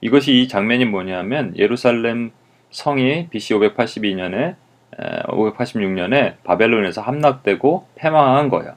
이것이 0.00 0.40
이 0.40 0.48
장면이 0.48 0.84
뭐냐면 0.86 1.56
예루살렘 1.56 2.32
성이 2.70 3.28
BC 3.28 3.54
582년에 3.54 4.56
586년에 4.96 6.36
바벨론에서 6.44 7.00
함락되고 7.00 7.86
패망한 7.94 8.48
거예요. 8.48 8.74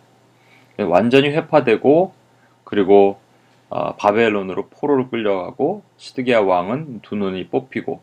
완전히 0.79 1.29
회파되고 1.29 2.13
그리고 2.63 3.19
어, 3.69 3.95
바벨론으로 3.95 4.67
포로를 4.67 5.09
끌려가고 5.09 5.83
시드기야 5.95 6.41
왕은 6.41 6.99
두 7.01 7.15
눈이 7.15 7.47
뽑히고 7.47 8.01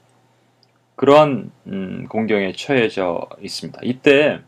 그런 0.96 1.50
음, 1.66 2.06
공경에 2.08 2.52
처해져 2.52 3.28
있습니다. 3.40 3.80
이때 3.82 4.40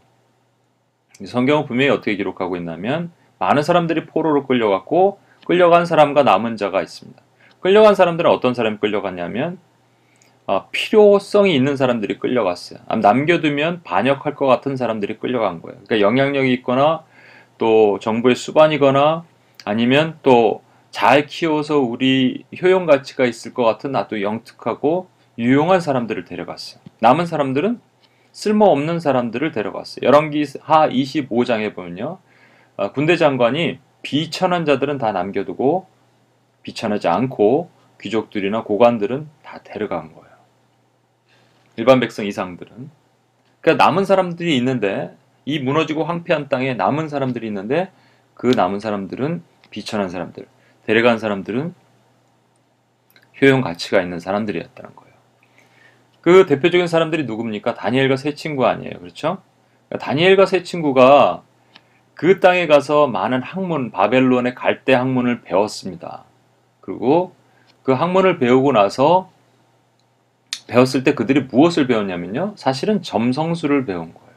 성경은 1.24 1.66
분명히 1.66 1.90
어떻게 1.90 2.16
기록하고 2.16 2.56
있냐면 2.56 3.12
많은 3.38 3.62
사람들이 3.62 4.06
포로로 4.06 4.46
끌려갔고 4.46 5.18
끌려간 5.46 5.84
사람과 5.84 6.22
남은 6.22 6.56
자가 6.56 6.80
있습니다. 6.80 7.20
끌려간 7.60 7.94
사람들은 7.94 8.30
어떤 8.30 8.54
사람이 8.54 8.78
끌려갔냐면 8.78 9.58
어, 10.50 10.68
필요성이 10.72 11.54
있는 11.54 11.76
사람들이 11.76 12.18
끌려갔어요. 12.18 12.80
남겨두면 13.00 13.82
반역할 13.84 14.34
것 14.34 14.46
같은 14.46 14.76
사람들이 14.76 15.18
끌려간 15.18 15.62
거예요. 15.62 15.78
그러니까 15.84 16.00
영향력이 16.00 16.52
있거나 16.54 17.04
또 17.58 17.98
정부의 18.00 18.34
수반이거나 18.34 19.24
아니면 19.64 20.18
또 20.22 20.62
잘 20.90 21.26
키워서 21.26 21.78
우리 21.78 22.44
효용 22.60 22.86
가치가 22.86 23.24
있을 23.24 23.54
것 23.54 23.64
같은 23.64 23.94
아주 23.94 24.22
영특하고 24.22 25.08
유용한 25.38 25.80
사람들을 25.80 26.24
데려갔어요. 26.24 26.80
남은 26.98 27.26
사람들은 27.26 27.80
쓸모없는 28.32 29.00
사람들을 29.00 29.52
데려갔어요. 29.52 30.06
열왕기 30.06 30.44
하 30.60 30.88
25장에 30.88 31.74
보면요. 31.74 32.18
어, 32.76 32.92
군대 32.92 33.16
장관이 33.16 33.78
비천한 34.02 34.64
자들은 34.64 34.98
다 34.98 35.12
남겨두고 35.12 35.86
비천하지 36.62 37.08
않고 37.08 37.70
귀족들이나 38.00 38.64
고관들은 38.64 39.28
다 39.42 39.60
데려간 39.62 40.12
거예요. 40.12 40.29
일반 41.80 41.98
백성 41.98 42.26
이상들은. 42.26 42.90
그러니까 43.62 43.82
남은 43.82 44.04
사람들이 44.04 44.54
있는데 44.58 45.16
이 45.46 45.58
무너지고 45.58 46.04
황폐한 46.04 46.50
땅에 46.50 46.74
남은 46.74 47.08
사람들이 47.08 47.46
있는데 47.46 47.90
그 48.34 48.48
남은 48.48 48.80
사람들은 48.80 49.42
비천한 49.70 50.10
사람들, 50.10 50.46
데려간 50.84 51.18
사람들은 51.18 51.74
효용 53.40 53.62
가치가 53.62 54.02
있는 54.02 54.20
사람들이었다는 54.20 54.94
거예요. 54.94 55.14
그 56.20 56.44
대표적인 56.44 56.86
사람들이 56.86 57.24
누굽니까? 57.24 57.72
다니엘과 57.72 58.16
세 58.16 58.34
친구 58.34 58.66
아니에요. 58.66 58.98
그렇죠? 58.98 59.40
다니엘과 59.98 60.44
세 60.44 60.62
친구가 60.62 61.42
그 62.12 62.40
땅에 62.40 62.66
가서 62.66 63.06
많은 63.06 63.42
학문, 63.42 63.90
바벨론의 63.90 64.54
갈대 64.54 64.92
학문을 64.92 65.40
배웠습니다. 65.40 66.24
그리고 66.82 67.34
그 67.82 67.92
학문을 67.92 68.38
배우고 68.38 68.72
나서 68.72 69.30
배웠을 70.70 71.02
때 71.02 71.14
그들이 71.14 71.40
무엇을 71.40 71.88
배웠냐면요. 71.88 72.54
사실은 72.56 73.02
점성술을 73.02 73.86
배운 73.86 74.14
거예요. 74.14 74.30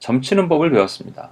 점치는 0.00 0.48
법을 0.48 0.70
배웠습니다. 0.70 1.30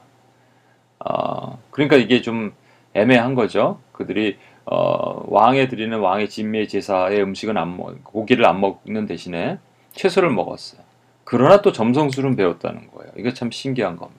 어, 1.00 1.60
그러니까 1.72 1.96
이게 1.96 2.22
좀 2.22 2.52
애매한 2.94 3.34
거죠. 3.34 3.80
그들이 3.90 4.38
어, 4.64 5.24
왕에 5.26 5.66
드리는 5.66 5.98
왕의 5.98 6.28
진미의 6.28 6.68
제사의 6.68 7.20
음식은 7.22 7.56
안 7.56 7.76
먹, 7.76 8.04
고기를 8.04 8.46
안 8.46 8.60
먹는 8.60 9.06
대신에 9.06 9.58
채소를 9.92 10.30
먹었어요. 10.30 10.82
그러나 11.24 11.60
또 11.60 11.72
점성술은 11.72 12.36
배웠다는 12.36 12.90
거예요. 12.92 13.12
이거 13.16 13.32
참 13.34 13.50
신기한 13.50 13.96
겁니다. 13.96 14.18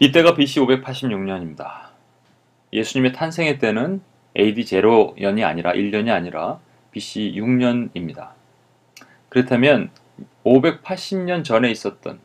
이때가 0.00 0.34
BC 0.34 0.60
586년입니다. 0.60 1.88
예수님의 2.72 3.12
탄생의 3.12 3.58
때는 3.58 4.02
AD 4.38 4.62
0년이 4.62 5.44
아니라 5.44 5.72
1년이 5.72 6.10
아니라 6.10 6.60
BC 6.94 7.34
6년입니다. 7.36 8.30
그렇다면 9.28 9.90
580년 10.44 11.42
전에 11.42 11.70
있었던 11.70 12.20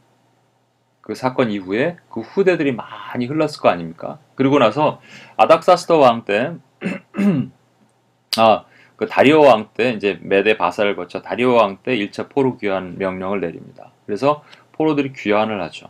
그 1.01 1.15
사건 1.15 1.49
이후에 1.49 1.97
그 2.11 2.21
후대들이 2.21 2.73
많이 2.73 3.25
흘렀을 3.25 3.61
거 3.61 3.69
아닙니까? 3.69 4.19
그리고 4.35 4.59
나서 4.59 5.01
아닥사스터 5.37 5.97
왕 5.97 6.23
때, 6.23 6.53
아, 8.37 8.65
그 8.95 9.07
다리오 9.07 9.41
왕 9.41 9.69
때 9.73 9.91
이제 9.93 10.19
메데 10.21 10.57
바사를 10.57 10.95
거쳐 10.95 11.21
다리오 11.21 11.53
왕 11.53 11.79
때 11.81 11.97
1차 11.97 12.29
포로 12.29 12.57
귀환 12.57 12.97
명령을 12.99 13.39
내립니다. 13.39 13.91
그래서 14.05 14.43
포로들이 14.73 15.13
귀환을 15.13 15.61
하죠. 15.63 15.87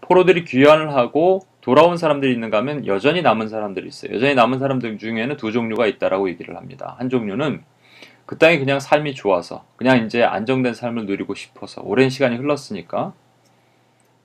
포로들이 0.00 0.44
귀환을 0.44 0.92
하고 0.94 1.46
돌아온 1.60 1.96
사람들이 1.96 2.32
있는가 2.32 2.58
하면 2.58 2.86
여전히 2.86 3.22
남은 3.22 3.48
사람들이 3.48 3.86
있어요. 3.86 4.12
여전히 4.14 4.34
남은 4.34 4.58
사람들 4.58 4.98
중에는 4.98 5.36
두 5.36 5.52
종류가 5.52 5.86
있다라고 5.86 6.28
얘기를 6.30 6.56
합니다. 6.56 6.96
한 6.98 7.08
종류는 7.08 7.62
그 8.26 8.38
땅이 8.38 8.58
그냥 8.58 8.80
삶이 8.80 9.14
좋아서 9.14 9.64
그냥 9.76 10.04
이제 10.06 10.22
안정된 10.22 10.74
삶을 10.74 11.06
누리고 11.06 11.34
싶어서 11.34 11.82
오랜 11.82 12.10
시간이 12.10 12.36
흘렀으니까 12.36 13.12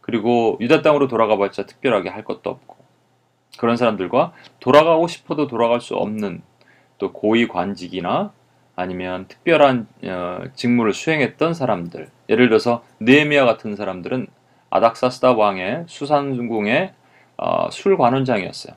그리고 0.01 0.57
유다 0.61 0.81
땅으로 0.81 1.07
돌아가 1.07 1.37
봤자 1.37 1.65
특별하게 1.65 2.09
할 2.09 2.23
것도 2.23 2.49
없고 2.49 2.77
그런 3.57 3.75
사람들과 3.77 4.33
돌아가고 4.59 5.07
싶어도 5.07 5.47
돌아갈 5.47 5.81
수 5.81 5.95
없는 5.95 6.41
또 6.97 7.11
고위 7.11 7.47
관직이나 7.47 8.31
아니면 8.75 9.27
특별한 9.27 9.87
어, 10.05 10.43
직무를 10.53 10.93
수행했던 10.93 11.53
사람들 11.53 12.09
예를 12.29 12.49
들어서 12.49 12.83
느헤미야 12.99 13.45
같은 13.45 13.75
사람들은 13.75 14.27
아닥사스다 14.69 15.33
왕의 15.33 15.85
수산궁의 15.87 16.93
어, 17.37 17.69
술 17.71 17.97
관원장이었어요. 17.97 18.75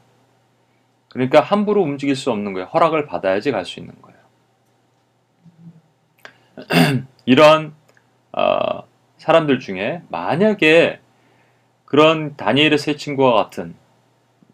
그러니까 1.09 1.41
함부로 1.41 1.83
움직일 1.83 2.17
수 2.17 2.31
없는 2.31 2.53
거예요. 2.55 2.69
허락을 2.69 3.07
받아야지 3.07 3.51
갈 3.53 3.65
수 3.65 3.81
있는 3.81 3.95
거예요. 4.01 4.20
이런 7.27 7.73
어, 8.33 8.85
사람들 9.19 9.61
중에 9.61 10.03
만약에 10.09 11.01
그런 11.85 12.37
다니엘의 12.37 12.79
세 12.79 12.97
친구와 12.97 13.35
같은 13.35 13.75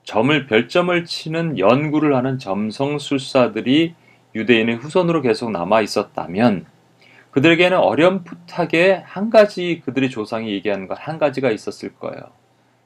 점을 0.04 0.46
별점을 0.46 1.04
치는 1.04 1.58
연구를 1.58 2.14
하는 2.16 2.38
점성술사들이 2.38 3.94
유대인의 4.34 4.76
후손으로 4.76 5.22
계속 5.22 5.50
남아 5.50 5.82
있었다면 5.82 6.66
그들에게는 7.32 7.76
어렴풋하게 7.76 9.02
한 9.04 9.28
가지 9.30 9.82
그들의 9.84 10.08
조상이 10.10 10.52
얘기하는 10.52 10.86
것 10.88 10.98
한 10.98 11.18
가지가 11.18 11.50
있었을 11.50 11.94
거예요. 11.96 12.20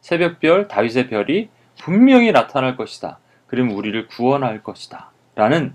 새벽별, 0.01 0.67
다윗의 0.69 1.09
별이 1.09 1.49
분명히 1.81 2.33
나타날 2.33 2.77
것이다. 2.77 3.19
그러면 3.47 3.75
우리를 3.77 4.09
구원할 4.09 4.63
것이다. 4.63 5.11
라는 5.35 5.75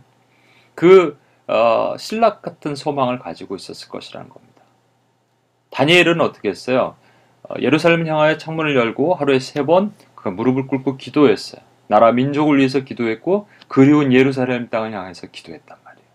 그 0.73 1.17
어, 1.47 1.95
신락 1.97 2.41
같은 2.41 2.75
소망을 2.75 3.19
가지고 3.19 3.55
있었을 3.55 3.89
것이라는 3.89 4.29
겁니다. 4.29 4.61
다니엘은 5.71 6.21
어떻게 6.21 6.49
했어요? 6.49 6.95
어, 7.43 7.55
예루살렘 7.61 8.07
향하여 8.07 8.37
창문을 8.37 8.75
열고 8.75 9.15
하루에 9.15 9.39
세 9.39 9.63
번 9.63 9.93
그 10.15 10.29
무릎을 10.29 10.65
꿇고 10.65 10.97
기도했어요. 10.97 11.61
나라 11.87 12.11
민족을 12.11 12.57
위해서 12.57 12.79
기도했고 12.79 13.47
그리운 13.67 14.11
예루살렘 14.11 14.69
땅을 14.69 14.91
향해서 14.91 15.27
기도했단 15.27 15.77
말이에요. 15.83 16.07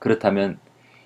그렇다면 0.00 0.58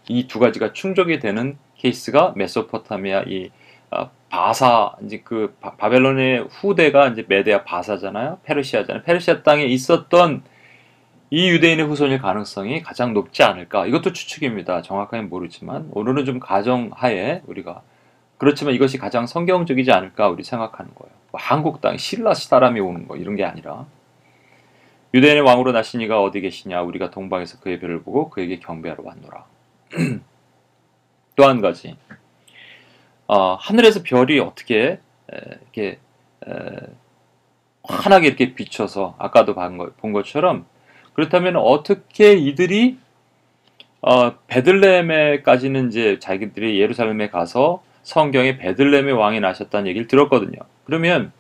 이 0.09 0.27
두 0.27 0.39
가지가 0.39 0.73
충족이 0.73 1.19
되는 1.19 1.59
케이스가 1.77 2.33
메소포타미아 2.37 3.25
이 3.27 3.51
어, 3.91 4.11
바사 4.31 4.97
이제 5.05 5.21
그 5.25 5.55
바벨론의 5.61 6.49
후대가 6.51 7.09
이제 7.09 7.25
메데아 7.29 7.65
바사잖아요. 7.65 8.41
페르시아잖아요. 8.45 9.03
페르시아 9.05 9.43
땅에 9.43 9.65
있었던 9.65 10.43
이 11.31 11.51
유대인의 11.51 11.87
후손일 11.87 12.21
가능성이 12.21 12.83
가장 12.83 13.13
높지 13.13 13.43
않을까? 13.43 13.87
이것도 13.87 14.13
추측입니다. 14.13 14.83
정확하게 14.83 15.25
모르지만 15.25 15.89
오늘은 15.93 16.25
좀 16.25 16.41
가정하에 16.41 17.43
우리가 17.47 17.83
그렇지만 18.39 18.75
이것이 18.75 18.99
가장 18.99 19.27
성경적이지 19.27 19.93
않을까 19.93 20.29
우리 20.29 20.43
생각하는 20.43 20.95
거예요. 20.95 21.13
뭐 21.31 21.41
한국 21.41 21.81
땅 21.83 21.97
신라 21.99 22.33
사람이 22.35 22.81
오는 22.81 23.07
거 23.07 23.17
이런 23.17 23.37
게 23.37 23.45
아니라 23.45 23.87
유대인의 25.15 25.43
왕으로 25.43 25.73
나신 25.73 26.01
이가 26.01 26.23
어디 26.23 26.41
계시냐? 26.41 26.83
우리가 26.83 27.11
동방에서 27.11 27.61
그의 27.61 27.81
별을 27.81 28.03
보고 28.03 28.31
그에게 28.31 28.59
경배하러 28.59 29.03
왔노라. 29.05 29.45
또 31.37 31.45
한 31.45 31.61
가지 31.61 31.97
어, 33.27 33.55
하늘에서 33.55 34.03
별이 34.03 34.41
어떻게 34.41 35.01
에, 35.33 35.37
이렇게 35.63 35.99
에, 36.47 36.53
환하게 37.83 38.29
이렇게 38.29 38.55
비춰서 38.55 39.15
아까도 39.19 39.55
본 39.55 40.13
것처럼 40.13 40.67
그렇다면 41.19 41.57
어떻게 41.57 42.35
이들이 42.35 42.97
어, 44.03 44.37
베들레헴에까지는 44.47 45.89
이제 45.89 46.21
자기들이 46.21 46.79
예루살렘에 46.79 47.29
가서 47.29 47.83
성경에 48.05 48.57
베들레헴의 48.57 49.15
왕이 49.15 49.41
나셨다는 49.41 49.89
얘기를 49.89 50.07
들었거든요. 50.07 50.61
그러면 50.85 51.33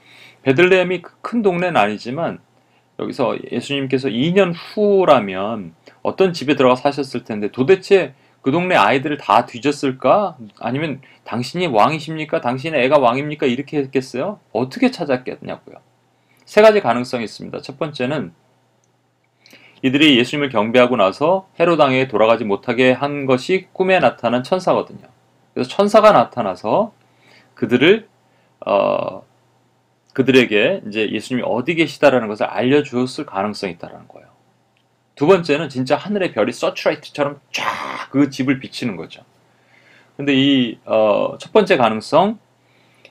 베들레헴이 0.42 1.02
그큰 1.02 1.42
동네는 1.42 1.76
아니지만 1.76 2.40
여기서 2.98 3.36
예수님께서 3.52 4.08
2년 4.08 4.52
후라면 4.52 5.74
어떤 6.02 6.32
집에 6.32 6.56
들어가 6.56 6.74
사셨을 6.74 7.22
텐데 7.22 7.52
도대체 7.52 8.14
그 8.42 8.50
동네 8.50 8.74
아이들을 8.74 9.16
다 9.18 9.46
뒤졌을까? 9.46 10.38
아니면 10.58 11.02
당신이 11.22 11.68
왕이십니까? 11.68 12.40
당신의 12.40 12.84
애가 12.86 12.98
왕입니까? 12.98 13.46
이렇게 13.46 13.78
했겠어요? 13.78 14.40
어떻게 14.50 14.90
찾았겠냐고요. 14.90 15.76
세 16.46 16.62
가지 16.62 16.80
가능성이 16.80 17.22
있습니다. 17.22 17.60
첫 17.60 17.78
번째는 17.78 18.32
이들이 19.82 20.18
예수님을 20.18 20.48
경배하고 20.48 20.96
나서 20.96 21.48
헤로당에 21.60 22.08
돌아가지 22.08 22.44
못하게 22.44 22.92
한 22.92 23.26
것이 23.26 23.68
꿈에 23.72 23.98
나타난 24.00 24.42
천사거든요. 24.42 25.06
그래서 25.54 25.70
천사가 25.70 26.12
나타나서 26.12 26.92
그들을 27.54 28.08
어, 28.66 29.22
그들에게 30.14 30.82
이제 30.88 31.10
예수님이 31.10 31.46
어디 31.46 31.74
계시다라는 31.76 32.28
것을 32.28 32.46
알려주었을 32.46 33.26
가능성이 33.26 33.72
있다라는 33.74 34.08
거예요. 34.08 34.28
두 35.14 35.26
번째는 35.26 35.68
진짜 35.68 35.96
하늘의 35.96 36.32
별이 36.32 36.52
서츄라이트처럼 36.52 37.40
쫙 37.52 37.66
그 38.10 38.30
집을 38.30 38.58
비치는 38.58 38.96
거죠. 38.96 39.22
근데 40.16 40.34
이첫 40.34 40.80
어, 40.86 41.36
번째 41.52 41.76
가능성 41.76 42.38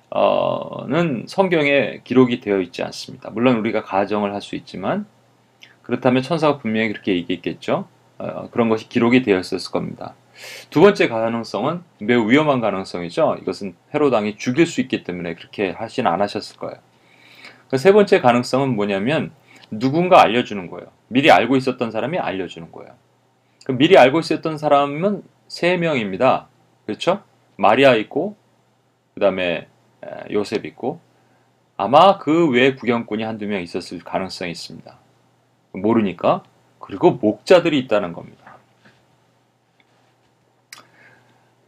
어,는 0.10 1.26
성경에 1.28 2.02
기록이 2.04 2.40
되어 2.40 2.62
있지 2.62 2.82
않습니다. 2.84 3.30
물론 3.30 3.58
우리가 3.58 3.84
가정을 3.84 4.34
할 4.34 4.42
수 4.42 4.56
있지만 4.56 5.06
그렇다면 5.88 6.22
천사가 6.22 6.58
분명히 6.60 6.90
그렇게 6.90 7.16
얘기했겠죠. 7.16 7.88
어, 8.20 8.50
그런 8.52 8.68
것이 8.70 8.90
기록이 8.90 9.24
되어 9.24 9.40
있었을 9.40 9.72
겁니다. 9.72 10.16
두 10.70 10.82
번째 10.82 11.08
가능성은 11.08 11.82
매우 12.00 12.30
위험한 12.30 12.60
가능성이죠. 12.60 13.38
이것은 13.42 13.74
헤로당이 13.94 14.38
죽일 14.38 14.68
수 14.68 14.82
있기 14.82 15.04
때문에 15.04 15.34
그렇게 15.36 15.72
하진 15.72 16.06
않으셨을 16.08 16.58
거예요. 16.58 16.76
그 17.70 17.78
세 17.78 17.92
번째 17.92 18.22
가능성은 18.22 18.76
뭐냐면 18.76 19.32
누군가 19.72 20.22
알려주는 20.22 20.70
거예요. 20.70 20.88
미리 21.08 21.32
알고 21.32 21.56
있었던 21.58 21.92
사람이 21.92 22.20
알려주는 22.20 22.72
거예요. 22.72 22.94
그 23.66 23.72
미리 23.72 23.98
알고 23.98 24.20
있었던 24.20 24.58
사람은 24.58 25.24
세 25.48 25.78
명입니다. 25.78 26.48
그렇죠? 26.86 27.24
마리아 27.58 27.96
있고 27.96 28.36
그 29.14 29.20
다음에 29.20 29.68
요셉 30.32 30.66
있고 30.66 31.00
아마 31.76 32.18
그 32.18 32.50
외에 32.50 32.76
구경꾼이 32.76 33.24
한두 33.24 33.46
명 33.48 33.62
있었을 33.62 34.00
가능성이 34.00 34.52
있습니다. 34.52 34.98
모르니까 35.82 36.44
그리고 36.80 37.12
목자들이 37.12 37.80
있다는 37.80 38.14
겁니다. 38.14 38.58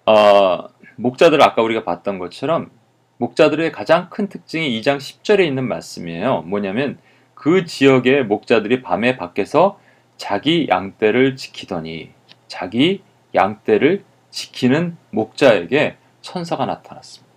아, 0.05 0.67
목자들 0.95 1.41
아까 1.41 1.61
우리가 1.61 1.83
봤던 1.83 2.19
것처럼 2.19 2.71
목자들의 3.17 3.71
가장 3.71 4.09
큰 4.09 4.27
특징이 4.27 4.79
2장 4.79 4.97
10절에 4.97 5.45
있는 5.45 5.67
말씀이에요. 5.67 6.41
뭐냐면 6.43 6.97
그 7.35 7.65
지역의 7.65 8.25
목자들이 8.25 8.81
밤에 8.81 9.17
밖에서 9.17 9.79
자기 10.17 10.67
양떼를 10.69 11.35
지키더니 11.35 12.11
자기 12.47 13.03
양떼를 13.35 14.03
지키는 14.29 14.97
목자에게 15.11 15.97
천사가 16.21 16.65
나타났습니다. 16.65 17.29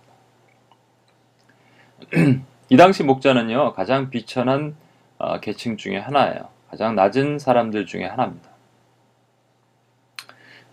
이 2.69 2.77
당시 2.77 3.03
목자는요 3.03 3.73
가장 3.73 4.09
비천한 4.09 4.75
어, 5.17 5.39
계층 5.39 5.77
중에 5.77 5.97
하나예요. 5.97 6.49
가장 6.73 6.95
낮은 6.95 7.37
사람들 7.37 7.85
중에 7.85 8.03
하나입니다. 8.03 8.49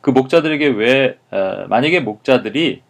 그 0.00 0.08
목자들에게 0.08 0.68
왜 0.68 1.18
어, 1.30 1.66
만약에 1.68 2.00
목자들이 2.00 2.80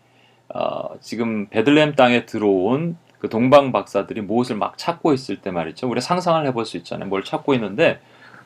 어, 0.54 0.96
지금 1.00 1.48
베들레헴 1.48 1.96
땅에 1.96 2.24
들어온 2.24 2.96
그 3.18 3.28
동방 3.28 3.72
박사들이 3.72 4.20
무엇을 4.20 4.54
막 4.54 4.78
찾고 4.78 5.12
있을 5.12 5.40
때 5.40 5.50
말이죠. 5.50 5.90
우리 5.90 6.00
상상을 6.00 6.46
해볼 6.46 6.64
수 6.64 6.76
있잖아요. 6.76 7.08
뭘 7.08 7.24
찾고 7.24 7.52
있는데 7.54 7.98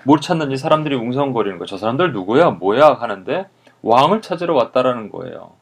뭘 0.02 0.22
찾는지 0.22 0.56
사람들이 0.56 0.94
웅성거리는 0.94 1.58
거. 1.58 1.66
저 1.66 1.76
사람들 1.76 2.14
누구야? 2.14 2.52
뭐야? 2.52 2.94
하는데 2.94 3.46
왕을 3.82 4.22
찾으러 4.22 4.54
왔다라는 4.54 5.10
거예요. 5.10 5.52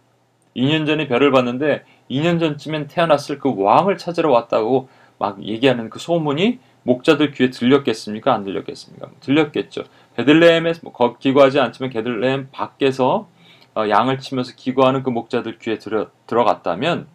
2년 0.57 0.87
전에 0.87 1.09
별을 1.09 1.33
봤는데 1.33 1.83
2년 2.09 2.39
전쯤엔 2.39 2.87
태어났을 2.87 3.41
그 3.41 3.53
왕을 3.53 3.99
찾으러 3.99 4.31
왔다고 4.31 4.89
막 5.19 5.43
얘기하는 5.43 5.91
그 5.91 5.99
소문이 5.99 6.61
목자들 6.85 7.33
귀에 7.33 7.51
들렸겠습니까? 7.51 8.33
안 8.33 8.45
들렸겠습니까? 8.45 9.11
들렸겠죠. 9.21 9.85
베들레헴에 10.17 10.75
뭐 10.83 11.17
기거하지 11.19 11.61
않지만 11.61 11.91
베들레헴 11.91 12.49
밖에서 12.51 13.29
어, 13.75 13.89
양을 13.89 14.19
치면서 14.19 14.53
기거하는 14.55 15.03
그 15.03 15.11
목자들 15.11 15.59
귀에 15.59 15.79
들어, 15.79 16.09
들어갔다면 16.27 17.07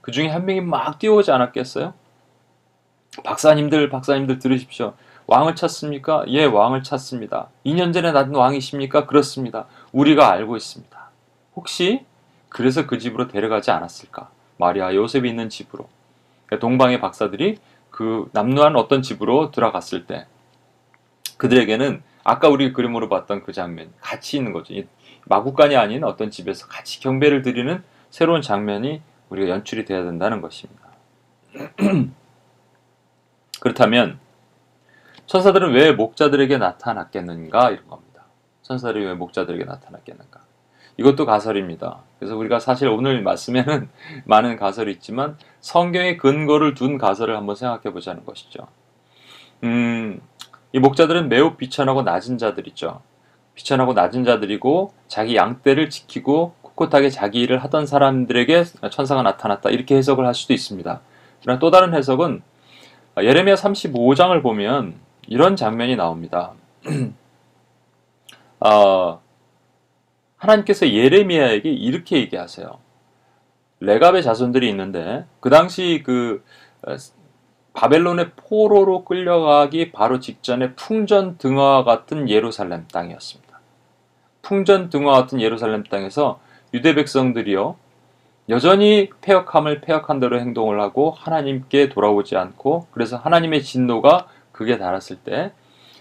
그 0.00 0.10
중에 0.10 0.28
한 0.28 0.44
명이 0.44 0.62
막 0.62 0.98
뛰어오지 0.98 1.30
않았겠어요? 1.30 1.94
박사님들, 3.24 3.88
박사님들 3.90 4.38
들으십시오. 4.38 4.94
왕을 5.26 5.54
찾습니까? 5.54 6.24
예, 6.28 6.44
왕을 6.44 6.82
찾습니다. 6.82 7.48
2년 7.64 7.92
전에 7.92 8.10
낳은 8.10 8.34
왕이십니까? 8.34 9.06
그렇습니다. 9.06 9.66
우리가 9.92 10.30
알고 10.32 10.56
있습니다. 10.56 11.10
혹시 11.54 12.04
그래서 12.48 12.86
그 12.86 12.98
집으로 12.98 13.28
데려가지 13.28 13.70
않았을까? 13.70 14.30
마리아, 14.56 14.92
요셉이 14.94 15.28
있는 15.28 15.48
집으로. 15.48 15.88
그러니까 16.46 16.66
동방의 16.66 17.00
박사들이 17.00 17.58
그 18.00 18.30
남루한 18.32 18.76
어떤 18.76 19.02
집으로 19.02 19.50
들어갔을 19.50 20.06
때 20.06 20.26
그들에게는 21.36 22.02
아까 22.24 22.48
우리 22.48 22.72
그림으로 22.72 23.10
봤던 23.10 23.42
그 23.42 23.52
장면 23.52 23.92
같이 24.00 24.38
있는 24.38 24.54
거죠. 24.54 24.72
마구간이 25.26 25.76
아닌 25.76 26.02
어떤 26.04 26.30
집에서 26.30 26.66
같이 26.66 26.98
경배를 27.00 27.42
드리는 27.42 27.82
새로운 28.08 28.40
장면이 28.40 29.02
우리가 29.28 29.50
연출이 29.50 29.84
돼야 29.84 30.02
된다는 30.02 30.40
것입니다. 30.40 30.88
그렇다면 33.60 34.18
천사들은 35.26 35.74
왜 35.74 35.92
목자들에게 35.92 36.56
나타났겠는가 36.56 37.70
이런 37.70 37.86
겁니다. 37.86 38.24
천사들이 38.62 39.04
왜 39.04 39.12
목자들에게 39.12 39.64
나타났겠는가? 39.64 40.40
이것도 41.00 41.24
가설입니다. 41.24 42.00
그래서 42.18 42.36
우리가 42.36 42.60
사실 42.60 42.86
오늘 42.88 43.22
말씀에는 43.22 43.88
많은 44.26 44.56
가설이 44.56 44.92
있지만 44.92 45.38
성경의 45.60 46.18
근거를 46.18 46.74
둔 46.74 46.98
가설을 46.98 47.36
한번 47.36 47.56
생각해 47.56 47.94
보자는 47.94 48.26
것이죠. 48.26 48.66
음, 49.64 50.20
이 50.74 50.78
목자들은 50.78 51.30
매우 51.30 51.56
비천하고 51.56 52.02
낮은 52.02 52.36
자들이죠. 52.36 53.00
비천하고 53.54 53.94
낮은 53.94 54.24
자들이고 54.24 54.92
자기 55.08 55.36
양떼를 55.36 55.88
지키고 55.88 56.54
꿋꿋하게 56.60 57.08
자기 57.08 57.40
일을 57.40 57.64
하던 57.64 57.86
사람들에게 57.86 58.64
천사가 58.90 59.22
나타났다 59.22 59.70
이렇게 59.70 59.96
해석을 59.96 60.26
할 60.26 60.34
수도 60.34 60.52
있습니다. 60.52 61.00
그러나 61.40 61.58
또 61.58 61.70
다른 61.70 61.94
해석은 61.94 62.42
예레미야 63.16 63.54
35장을 63.54 64.42
보면 64.42 64.96
이런 65.28 65.56
장면이 65.56 65.96
나옵니다. 65.96 66.52
어, 68.60 69.20
하나님께서 70.40 70.90
예레미야에게 70.90 71.70
이렇게 71.70 72.16
얘기하세요. 72.16 72.78
레갑의 73.80 74.22
자손들이 74.22 74.68
있는데 74.70 75.24
그 75.40 75.50
당시 75.50 76.02
그 76.04 76.42
바벨론의 77.72 78.32
포로로 78.36 79.04
끌려가기 79.04 79.92
바로 79.92 80.18
직전에 80.18 80.74
풍전 80.74 81.38
등화 81.38 81.84
같은 81.84 82.28
예루살렘 82.28 82.86
땅이었습니다. 82.88 83.60
풍전 84.42 84.90
등화 84.90 85.12
같은 85.12 85.40
예루살렘 85.40 85.84
땅에서 85.84 86.40
유대 86.74 86.94
백성들이요 86.94 87.76
여전히 88.48 89.10
폐역함을 89.20 89.82
폐역한 89.82 90.18
대로 90.20 90.40
행동을 90.40 90.80
하고 90.80 91.10
하나님께 91.10 91.90
돌아오지 91.90 92.36
않고 92.36 92.88
그래서 92.90 93.16
하나님의 93.16 93.62
진노가 93.62 94.26
극에 94.52 94.78
달았을 94.78 95.16
때 95.16 95.52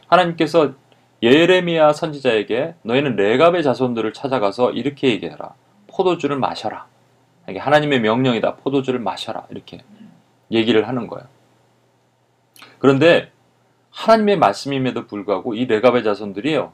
하나님께서 0.07 0.73
예레미야 1.21 1.93
선지자에게 1.93 2.75
너희는 2.83 3.15
레갑의 3.15 3.63
자손들을 3.63 4.13
찾아가서 4.13 4.71
이렇게 4.71 5.09
얘기해라 5.09 5.53
포도주를 5.87 6.37
마셔라 6.37 6.87
이게 7.49 7.59
하나님의 7.59 8.01
명령이다 8.01 8.55
포도주를 8.55 8.99
마셔라 8.99 9.47
이렇게 9.49 9.81
얘기를 10.51 10.87
하는 10.87 11.07
거예요. 11.07 11.27
그런데 12.79 13.31
하나님의 13.91 14.37
말씀임에도 14.37 15.07
불구하고 15.07 15.53
이 15.55 15.65
레갑의 15.65 16.03
자손들이요. 16.03 16.71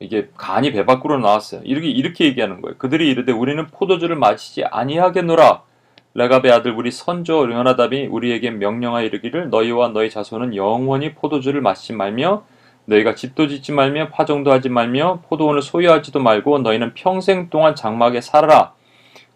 이게 0.00 0.28
간이 0.36 0.72
배 0.72 0.86
밖으로 0.86 1.18
나왔어요. 1.18 1.62
이렇게 1.64 1.88
이렇게 1.88 2.24
얘기하는 2.26 2.60
거예요. 2.60 2.78
그들이 2.78 3.08
이르되 3.10 3.32
우리는 3.32 3.66
포도주를 3.66 4.16
마시지 4.16 4.64
아니하겠노라. 4.64 5.62
레갑의 6.14 6.50
아들 6.50 6.72
우리 6.72 6.90
선조 6.90 7.50
요나답이 7.50 8.06
우리에게 8.06 8.50
명령하여 8.50 9.06
이르기를 9.06 9.50
너희와 9.50 9.88
너희 9.88 10.08
자손은 10.10 10.56
영원히 10.56 11.14
포도주를 11.14 11.60
마시지 11.60 11.92
말며 11.92 12.44
너희가 12.88 13.14
집도 13.14 13.48
짓지 13.48 13.72
말며 13.72 14.08
파종도 14.08 14.50
하지 14.50 14.70
말며 14.70 15.20
포도원을 15.28 15.60
소유하지도 15.60 16.20
말고 16.20 16.60
너희는 16.60 16.94
평생 16.94 17.50
동안 17.50 17.74
장막에 17.74 18.20
살아라. 18.20 18.72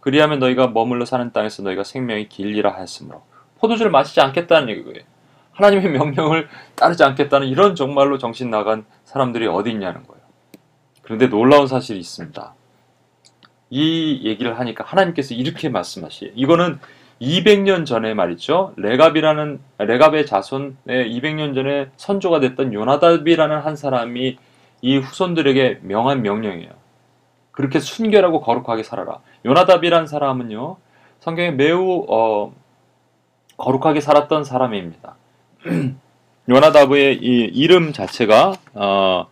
그리하면 0.00 0.38
너희가 0.38 0.68
머물러 0.68 1.04
사는 1.04 1.32
땅에서 1.32 1.62
너희가 1.62 1.84
생명이 1.84 2.28
길리라 2.28 2.74
하였으므로 2.74 3.22
포도주를 3.58 3.90
마시지 3.90 4.20
않겠다는 4.20 4.70
얘기예요. 4.70 5.04
하나님의 5.52 5.90
명령을 5.92 6.48
따르지 6.74 7.04
않겠다는 7.04 7.46
이런 7.46 7.74
정말로 7.74 8.16
정신 8.18 8.50
나간 8.50 8.86
사람들이 9.04 9.46
어디 9.46 9.70
있냐는 9.70 10.06
거예요. 10.06 10.22
그런데 11.02 11.28
놀라운 11.28 11.66
사실이 11.66 11.98
있습니다. 12.00 12.54
이 13.68 14.20
얘기를 14.24 14.58
하니까 14.58 14.84
하나님께서 14.84 15.34
이렇게 15.34 15.68
말씀하시요 15.68 16.30
이거는 16.34 16.78
200년 17.22 17.86
전에 17.86 18.14
말이죠. 18.14 18.72
레갑이라는 18.76 19.60
레갑의 19.78 20.26
자손의 20.26 20.76
200년 20.86 21.54
전에 21.54 21.88
선조가 21.96 22.40
됐던 22.40 22.74
요나답이라는 22.74 23.58
한 23.58 23.76
사람이 23.76 24.38
이 24.82 24.96
후손들에게 24.96 25.80
명한 25.82 26.22
명령이에요. 26.22 26.72
그렇게 27.52 27.78
순결하고 27.78 28.40
거룩하게 28.40 28.82
살아라. 28.82 29.20
요나답이란 29.44 30.08
사람은요. 30.08 30.78
성경에 31.20 31.52
매우 31.52 32.04
어, 32.08 32.52
거룩하게 33.56 34.00
살았던 34.00 34.42
사람입니다. 34.42 35.14
요나다브의 36.48 37.18
이 37.22 37.44
이름 37.54 37.92
자체가 37.92 38.54
어, 38.74 39.28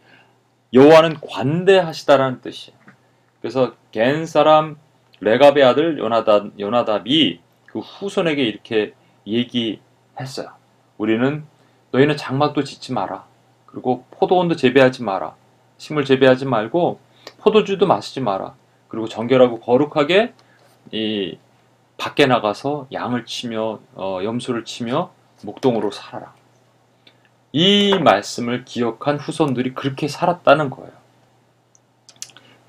여호와는 0.72 1.16
관대하시다라는 1.20 2.40
뜻이에요. 2.40 2.78
그래서 3.40 3.74
겐 3.90 4.26
사람 4.26 4.76
레갑의 5.18 5.64
아들 5.64 5.98
요나답, 5.98 6.52
요나답이 6.60 7.40
그 7.72 7.78
후손에게 7.78 8.42
이렇게 8.42 8.94
얘기했어요. 9.26 10.50
우리는 10.98 11.44
너희는 11.92 12.16
장막도 12.16 12.64
짓지 12.64 12.92
마라. 12.92 13.24
그리고 13.66 14.04
포도원도 14.10 14.56
재배하지 14.56 15.02
마라. 15.02 15.34
식물 15.78 16.04
재배하지 16.04 16.44
말고 16.46 17.00
포도주도 17.38 17.86
마시지 17.86 18.20
마라. 18.20 18.54
그리고 18.88 19.08
정결하고 19.08 19.60
거룩하게 19.60 20.34
이 20.90 21.38
밖에 21.96 22.26
나가서 22.26 22.88
양을 22.92 23.24
치며 23.24 23.78
어, 23.94 24.20
염소를 24.22 24.64
치며 24.64 25.12
목동으로 25.42 25.90
살아라. 25.90 26.34
이 27.52 27.98
말씀을 27.98 28.64
기억한 28.64 29.18
후손들이 29.18 29.74
그렇게 29.74 30.08
살았다는 30.08 30.70
거예요. 30.70 30.92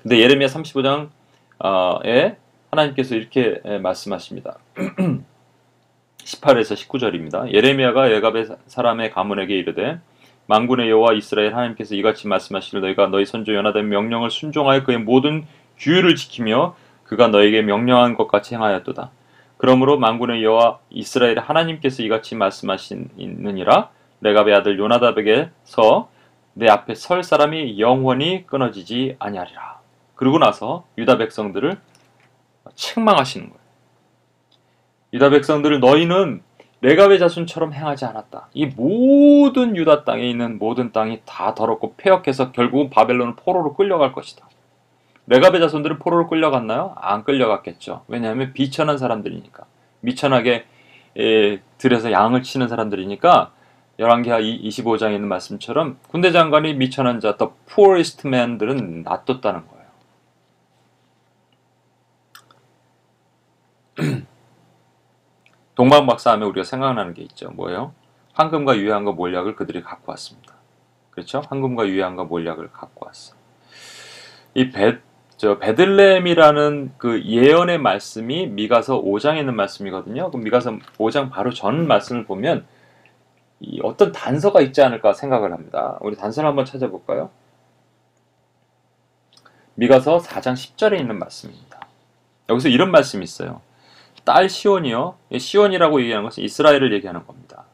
근데 0.02 0.18
예레미야 0.18 0.48
35장에 0.48 2.36
하나님께서 2.72 3.14
이렇게 3.14 3.60
말씀하십니다. 3.82 4.56
18에서 6.24 6.74
19절입니다. 6.74 7.52
예레미야가 7.52 8.10
예갑의 8.12 8.46
사람의 8.66 9.10
가문에게 9.10 9.54
이르되 9.58 10.00
만군의 10.46 10.88
여호와 10.88 11.12
이스라엘 11.12 11.54
하나님께서 11.54 11.94
이같이 11.94 12.28
말씀하시길 12.28 12.80
너희가 12.80 13.08
너희 13.08 13.26
선조 13.26 13.54
연하된 13.54 13.88
명령을 13.90 14.30
순종하여 14.30 14.84
그의 14.84 14.98
모든 14.98 15.44
규율을 15.76 16.16
지키며 16.16 16.74
그가 17.04 17.28
너에게 17.28 17.60
명령한 17.60 18.14
것 18.14 18.26
같이 18.26 18.54
행하였도다. 18.54 19.10
그러므로 19.58 19.98
만군의 19.98 20.42
여호와 20.42 20.78
이스라엘 20.88 21.38
하나님께서 21.40 22.02
이같이 22.02 22.34
말씀하시느니라 22.36 23.90
레갑의 24.22 24.54
아들 24.54 24.78
요나답에게서 24.78 26.08
내 26.54 26.70
앞에 26.70 26.94
설 26.94 27.22
사람이 27.22 27.78
영원히 27.78 28.46
끊어지지 28.46 29.16
아니하리라. 29.18 29.80
그러고 30.14 30.38
나서 30.38 30.86
유다 30.96 31.18
백성들을 31.18 31.76
책망하시는 32.74 33.48
거예요. 33.48 33.62
유다 35.12 35.30
백성들을 35.30 35.80
너희는 35.80 36.42
레갑의 36.80 37.18
자손처럼 37.20 37.72
행하지 37.72 38.06
않았다. 38.06 38.48
이 38.54 38.66
모든 38.66 39.76
유다 39.76 40.04
땅에 40.04 40.28
있는 40.28 40.58
모든 40.58 40.90
땅이 40.90 41.20
다 41.24 41.54
더럽고 41.54 41.94
폐역해서 41.96 42.50
결국은 42.50 42.90
바벨론은 42.90 43.36
포로로 43.36 43.74
끌려갈 43.74 44.12
것이다. 44.12 44.48
레갑의 45.26 45.60
자손들은 45.60 46.00
포로로 46.00 46.26
끌려갔나요? 46.26 46.94
안 46.96 47.22
끌려갔겠죠. 47.22 48.04
왜냐하면 48.08 48.52
비천한 48.52 48.98
사람들이니까. 48.98 49.64
미천하게 50.00 50.64
에, 51.18 51.60
들여서 51.78 52.10
양을 52.10 52.42
치는 52.42 52.68
사람들이니까 52.68 53.52
열왕기하 53.98 54.40
25장에 54.40 55.14
있는 55.14 55.28
말씀처럼 55.28 55.98
군대 56.08 56.32
장관이 56.32 56.74
미천한 56.74 57.20
자, 57.20 57.36
더 57.36 57.54
poorest 57.72 58.26
man들은 58.26 59.04
놔뒀다는 59.04 59.60
거예요. 59.68 59.71
동방 65.74 66.06
박사 66.06 66.32
하면 66.32 66.48
우리가 66.48 66.64
생각나는 66.64 67.14
게 67.14 67.22
있죠. 67.22 67.50
뭐예요? 67.50 67.94
황금과 68.34 68.76
유향과 68.76 69.12
몰약을 69.12 69.56
그들이 69.56 69.82
갖고 69.82 70.12
왔습니다. 70.12 70.54
그렇죠? 71.10 71.42
황금과 71.46 71.86
유향과 71.86 72.24
몰약을 72.24 72.72
갖고 72.72 73.06
왔어. 73.06 73.34
이 74.54 74.70
베, 74.70 74.98
저 75.36 75.58
베들레헴이라는 75.58 76.92
그 76.98 77.22
예언의 77.24 77.78
말씀이 77.78 78.46
미가서 78.46 79.02
5장에 79.02 79.38
있는 79.38 79.56
말씀이거든요. 79.56 80.30
그럼 80.30 80.44
미가서 80.44 80.78
5장 80.98 81.30
바로 81.30 81.50
전 81.52 81.86
말씀을 81.86 82.24
보면 82.24 82.66
이 83.60 83.80
어떤 83.82 84.12
단서가 84.12 84.60
있지 84.60 84.82
않을까 84.82 85.12
생각을 85.12 85.52
합니다. 85.52 85.98
우리 86.00 86.16
단서를 86.16 86.48
한번 86.48 86.64
찾아볼까요? 86.64 87.30
미가서 89.74 90.18
4장 90.18 90.54
10절에 90.54 90.98
있는 90.98 91.18
말씀입니다. 91.18 91.80
여기서 92.48 92.68
이런 92.68 92.90
말씀이 92.90 93.22
있어요. 93.24 93.60
딸 94.24 94.48
시온이요. 94.48 95.16
시온이라고 95.36 96.00
얘기하는 96.02 96.24
것은 96.24 96.42
이스라엘을 96.44 96.92
얘기하는 96.92 97.26
겁니다. 97.26 97.64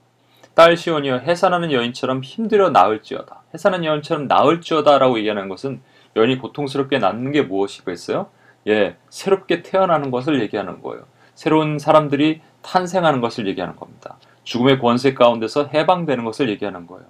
딸 0.55 0.77
시온이여 0.77 1.19
해산하는 1.19 1.71
여인처럼 1.73 2.23
힘들어 2.23 2.71
나을지어다. 2.71 3.43
해산하는 3.55 3.85
여인처럼 3.85 4.27
나을지어다라고 4.27 5.19
얘기하는 5.19 5.49
것은 5.49 5.81
여인이 6.17 6.39
고통스럽게 6.39 6.99
낳는 6.99 7.33
게 7.33 7.43
무엇이겠어요? 7.43 8.27
예, 8.67 8.97
새롭게 9.09 9.63
태어나는 9.63 10.11
것을 10.11 10.41
얘기하는 10.41 10.83
거예요. 10.83 11.05
새로운 11.35 11.79
사람들이 11.79 12.41
탄생하는 12.63 13.21
것을 13.21 13.47
얘기하는 13.47 13.77
겁니다. 13.77 14.17
죽음의 14.43 14.81
권세 14.81 15.15
가운데서 15.15 15.71
해방되는 15.73 16.25
것을 16.25 16.49
얘기하는 16.49 16.87
거예요. 16.87 17.05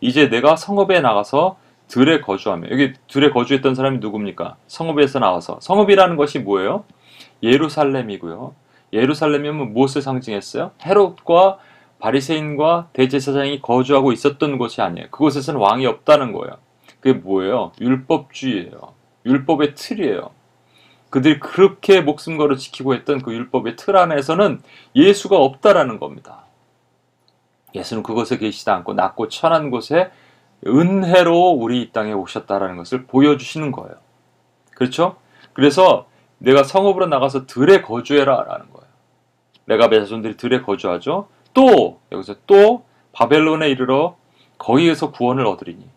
이제 0.00 0.28
내가 0.28 0.56
성읍에 0.56 1.00
나가서 1.00 1.58
들에 1.88 2.20
거주하며 2.20 2.70
여기 2.70 2.94
들에 3.08 3.30
거주했던 3.30 3.74
사람이 3.74 3.98
누굽니까? 3.98 4.56
성읍에서 4.66 5.18
나와서 5.18 5.58
성읍이라는 5.60 6.16
것이 6.16 6.38
뭐예요? 6.38 6.84
예루살렘이고요. 7.42 8.54
예루살렘이면 8.94 9.74
무엇을 9.74 10.00
상징했어요? 10.00 10.70
헤롯과 10.84 11.58
바리새인과 11.98 12.88
대제사장이 12.92 13.60
거주하고 13.60 14.12
있었던 14.12 14.58
곳이 14.58 14.80
아니에요. 14.80 15.08
그곳에서는 15.10 15.60
왕이 15.60 15.86
없다는 15.86 16.32
거예요. 16.32 16.56
그게 17.00 17.12
뭐예요? 17.18 17.72
율법주의예요. 17.80 18.94
율법의 19.26 19.74
틀이에요. 19.74 20.30
그들이 21.10 21.38
그렇게 21.38 22.00
목숨 22.00 22.36
걸어 22.36 22.56
지키고 22.56 22.94
했던 22.94 23.22
그 23.22 23.32
율법의 23.32 23.76
틀 23.76 23.96
안에서는 23.96 24.62
예수가 24.96 25.36
없다라는 25.36 25.98
겁니다. 25.98 26.44
예수는 27.74 28.02
그곳에 28.02 28.38
계시지 28.38 28.68
않고 28.70 28.94
낮고 28.94 29.28
천한 29.28 29.70
곳에 29.70 30.10
은혜로 30.66 31.50
우리 31.50 31.82
이 31.82 31.92
땅에 31.92 32.12
오셨다라는 32.12 32.76
것을 32.76 33.06
보여주시는 33.06 33.72
거예요. 33.72 33.94
그렇죠? 34.74 35.16
그래서 35.52 36.06
내가 36.38 36.64
성읍으로 36.64 37.06
나가서 37.06 37.46
들에 37.46 37.80
거주해라 37.80 38.44
라는 38.44 38.66
거예요. 38.70 38.73
내가 39.66 39.88
자손들이 39.88 40.36
들에 40.36 40.60
거주하죠. 40.60 41.28
또 41.52 42.00
여기서 42.12 42.36
또 42.46 42.84
바벨론에 43.12 43.68
이르러 43.70 44.16
거기에서 44.58 45.10
구원을 45.10 45.46
얻으리니 45.46 45.88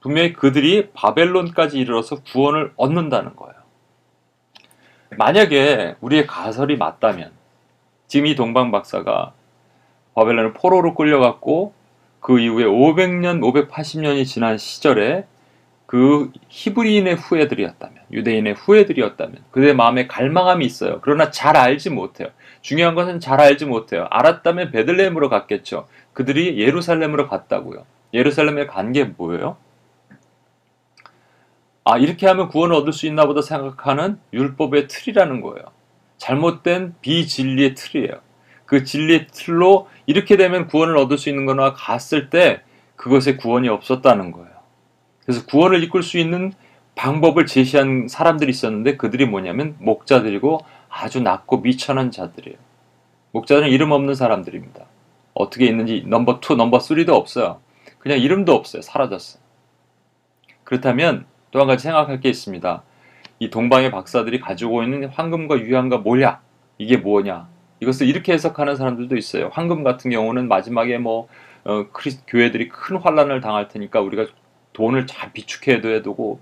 분명히 0.00 0.32
그들이 0.32 0.90
바벨론까지 0.92 1.78
이르러서 1.78 2.22
구원을 2.22 2.72
얻는다는 2.76 3.36
거예요. 3.36 3.54
만약에 5.16 5.96
우리의 6.00 6.26
가설이 6.26 6.76
맞다면 6.76 7.32
지금 8.06 8.26
이 8.26 8.34
동방 8.34 8.70
박사가 8.70 9.32
바벨론을 10.14 10.52
포로로 10.52 10.94
끌려갔고 10.94 11.72
그 12.20 12.38
이후에 12.38 12.64
500년, 12.64 13.40
580년이 13.40 14.26
지난 14.26 14.58
시절에 14.58 15.26
그 15.86 16.30
히브리인의 16.48 17.14
후예들이었다면, 17.14 18.02
유대인의 18.12 18.54
후예들이었다면, 18.54 19.44
그들의 19.50 19.74
마음에 19.74 20.06
갈망함이 20.06 20.66
있어요. 20.66 20.98
그러나 21.00 21.30
잘 21.30 21.56
알지 21.56 21.88
못해요. 21.88 22.28
중요한 22.68 22.94
것은 22.94 23.18
잘 23.18 23.40
알지 23.40 23.64
못해요. 23.64 24.06
알았다면 24.10 24.72
베들레헴으로 24.72 25.30
갔겠죠. 25.30 25.88
그들이 26.12 26.60
예루살렘으로 26.60 27.26
갔다고요. 27.26 27.86
예루살렘에 28.12 28.66
간 28.66 28.92
게 28.92 29.04
뭐예요? 29.04 29.56
아, 31.84 31.96
이렇게 31.96 32.26
하면 32.26 32.48
구원을 32.48 32.76
얻을 32.76 32.92
수 32.92 33.06
있나 33.06 33.24
보다 33.24 33.40
생각하는 33.40 34.18
율법의 34.34 34.88
틀이라는 34.88 35.40
거예요. 35.40 35.64
잘못된 36.18 36.96
비진리의 37.00 37.74
틀이에요. 37.74 38.20
그 38.66 38.84
진리의 38.84 39.28
틀로 39.32 39.88
이렇게 40.04 40.36
되면 40.36 40.66
구원을 40.66 40.98
얻을 40.98 41.16
수 41.16 41.30
있는 41.30 41.46
거나 41.46 41.72
갔을 41.72 42.28
때 42.28 42.60
그것에 42.96 43.36
구원이 43.36 43.70
없었다는 43.70 44.30
거예요. 44.30 44.50
그래서 45.24 45.46
구원을 45.46 45.82
이끌 45.84 46.02
수 46.02 46.18
있는 46.18 46.52
방법을 46.96 47.46
제시한 47.46 48.08
사람들이 48.08 48.50
있었는데 48.50 48.98
그들이 48.98 49.24
뭐냐면 49.24 49.74
목자들이고 49.78 50.60
아주 50.88 51.20
낮고 51.20 51.60
미천한 51.60 52.10
자들이에요. 52.10 52.58
목자들은 53.32 53.68
이름 53.68 53.92
없는 53.92 54.14
사람들입니다. 54.14 54.84
어떻게 55.34 55.66
있는지 55.66 56.04
넘버 56.06 56.40
2, 56.50 56.56
넘버 56.56 56.78
3도 56.78 57.10
없어요. 57.10 57.60
그냥 57.98 58.18
이름도 58.18 58.54
없어요. 58.54 58.82
사라졌어요. 58.82 59.42
그렇다면 60.64 61.26
또 61.50 61.60
한 61.60 61.66
가지 61.66 61.84
생각할 61.84 62.20
게 62.20 62.28
있습니다. 62.28 62.82
이 63.38 63.50
동방의 63.50 63.90
박사들이 63.90 64.40
가지고 64.40 64.82
있는 64.82 65.08
황금과 65.08 65.60
유향과 65.60 65.98
몰약 65.98 66.42
이게 66.78 66.96
뭐냐? 66.96 67.48
이것을 67.80 68.06
이렇게 68.08 68.32
해석하는 68.32 68.76
사람들도 68.76 69.16
있어요. 69.16 69.50
황금 69.52 69.84
같은 69.84 70.10
경우는 70.10 70.48
마지막에 70.48 70.98
뭐 70.98 71.28
어, 71.64 71.86
교회들이 72.26 72.68
큰 72.68 72.96
환란을 72.96 73.40
당할 73.40 73.68
테니까 73.68 74.00
우리가 74.00 74.26
돈을 74.72 75.06
잘 75.06 75.32
비축해야 75.32 75.80
되고 75.80 76.40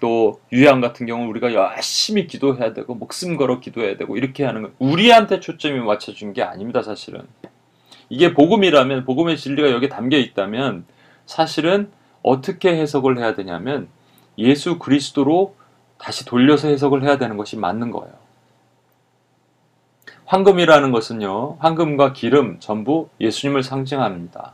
또 0.00 0.40
유양 0.52 0.80
같은 0.80 1.06
경우는 1.06 1.30
우리가 1.30 1.52
열심히 1.52 2.26
기도해야 2.26 2.72
되고 2.72 2.94
목숨 2.94 3.36
걸어 3.36 3.60
기도해야 3.60 3.96
되고 3.96 4.16
이렇게 4.16 4.44
하는 4.44 4.62
건 4.62 4.74
우리한테 4.78 5.40
초점이 5.40 5.78
맞춰준 5.80 6.32
게 6.32 6.42
아닙니다 6.42 6.82
사실은 6.82 7.22
이게 8.08 8.34
복음이라면 8.34 9.04
복음의 9.04 9.36
진리가 9.36 9.70
여기에 9.70 9.88
담겨 9.88 10.16
있다면 10.16 10.84
사실은 11.26 11.90
어떻게 12.22 12.70
해석을 12.76 13.18
해야 13.18 13.34
되냐면 13.34 13.88
예수 14.36 14.78
그리스도로 14.78 15.54
다시 15.98 16.24
돌려서 16.24 16.68
해석을 16.68 17.04
해야 17.04 17.18
되는 17.18 17.36
것이 17.36 17.56
맞는 17.56 17.90
거예요. 17.90 18.12
황금이라는 20.24 20.92
것은요, 20.92 21.56
황금과 21.58 22.12
기름 22.12 22.58
전부 22.60 23.08
예수님을 23.20 23.62
상징합니다. 23.62 24.52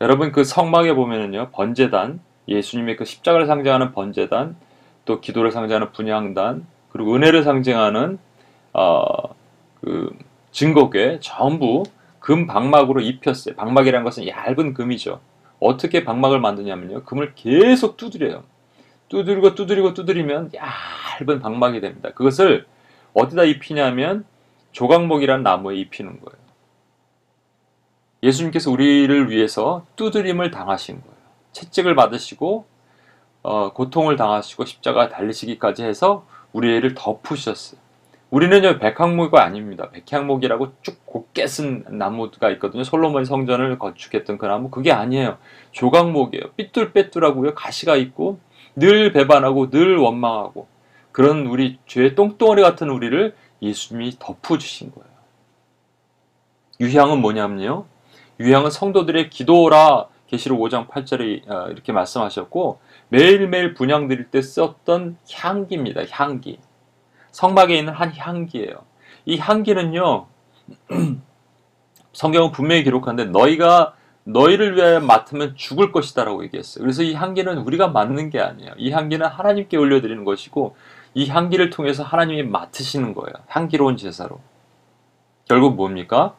여러분 0.00 0.32
그 0.32 0.44
성막에 0.44 0.94
보면은요, 0.94 1.50
번제단, 1.52 2.20
예수님의 2.50 2.96
그 2.96 3.04
십자가를 3.04 3.46
상징하는 3.46 3.92
번제단, 3.92 4.56
또 5.04 5.20
기도를 5.20 5.52
상징하는 5.52 5.92
분향단, 5.92 6.66
그리고 6.90 7.14
은혜를 7.14 7.44
상징하는 7.44 8.18
어, 8.72 9.04
그 9.80 10.10
증거궤 10.52 11.20
전부 11.20 11.84
금 12.18 12.46
방막으로 12.46 13.00
입혔어요. 13.00 13.54
방막이라는 13.54 14.04
것은 14.04 14.26
얇은 14.28 14.74
금이죠. 14.74 15.20
어떻게 15.58 16.04
방막을 16.04 16.40
만드냐면요. 16.40 17.04
금을 17.04 17.34
계속 17.34 17.96
두드려요. 17.96 18.44
두드리고 19.08 19.54
두드리고 19.54 19.94
두드리면 19.94 20.52
얇은 20.54 21.40
방막이 21.40 21.80
됩니다. 21.80 22.10
그것을 22.14 22.66
어디다 23.14 23.44
입히냐면 23.44 24.24
조각목이라는 24.72 25.42
나무에 25.42 25.76
입히는 25.76 26.20
거예요. 26.20 26.40
예수님께서 28.22 28.70
우리를 28.70 29.30
위해서 29.30 29.84
두드림을 29.96 30.50
당하신 30.50 31.00
거예요. 31.00 31.19
채찍을 31.52 31.94
받으시고 31.94 32.66
어, 33.42 33.72
고통을 33.72 34.16
당하시고 34.16 34.64
십자가 34.64 35.08
달리시기까지 35.08 35.84
해서 35.84 36.26
우리를 36.52 36.94
덮으셨어요. 36.94 37.80
우리는요 38.30 38.78
백향목이 38.78 39.36
아닙니다. 39.38 39.90
백향목이라고 39.90 40.72
쭉 40.82 41.04
곱게 41.04 41.46
쓴 41.46 41.84
나무가 41.88 42.50
있거든요. 42.52 42.84
솔로몬 42.84 43.24
성전을 43.24 43.78
건축했던 43.78 44.38
그 44.38 44.46
나무 44.46 44.70
그게 44.70 44.92
아니에요. 44.92 45.38
조각목이에요. 45.72 46.52
삐뚤빼뚤하고요 46.56 47.54
가시가 47.54 47.96
있고 47.96 48.38
늘 48.76 49.12
배반하고 49.12 49.70
늘 49.70 49.96
원망하고 49.96 50.68
그런 51.10 51.46
우리 51.46 51.78
죄의 51.86 52.14
똥덩어리 52.14 52.62
같은 52.62 52.88
우리를 52.88 53.34
예수님이 53.62 54.16
덮어주신 54.20 54.92
거예요. 54.92 55.10
유향은 56.80 57.20
뭐냐면요. 57.20 57.86
유향은 58.38 58.70
성도들의 58.70 59.28
기도라 59.30 60.06
계시록 60.30 60.60
5장 60.60 60.86
8절에 60.86 61.50
어, 61.50 61.68
이렇게 61.70 61.92
말씀하셨고 61.92 62.78
매일매일 63.08 63.74
분양 63.74 64.06
드릴 64.06 64.30
때 64.30 64.40
썼던 64.40 65.16
향기입니다. 65.32 66.02
향기. 66.12 66.60
성막에 67.32 67.76
있는 67.76 67.92
한 67.92 68.12
향기예요. 68.16 68.74
이 69.26 69.38
향기는요. 69.38 70.26
성경은 72.12 72.52
분명히 72.52 72.84
기록하는데 72.84 73.30
너희가 73.30 73.94
너희를 74.22 74.76
위하여 74.76 75.00
맡으면 75.00 75.56
죽을 75.56 75.90
것이다라고 75.90 76.44
얘기했어요. 76.44 76.82
그래서 76.82 77.02
이 77.02 77.14
향기는 77.14 77.58
우리가 77.58 77.88
맡는 77.88 78.30
게 78.30 78.40
아니에요. 78.40 78.72
이 78.76 78.92
향기는 78.92 79.26
하나님께 79.26 79.76
올려드리는 79.76 80.24
것이고 80.24 80.76
이 81.14 81.28
향기를 81.28 81.70
통해서 81.70 82.04
하나님이 82.04 82.44
맡으시는 82.44 83.14
거예요. 83.14 83.32
향기로운 83.48 83.96
제사로. 83.96 84.40
결국 85.46 85.74
뭡니까? 85.74 86.34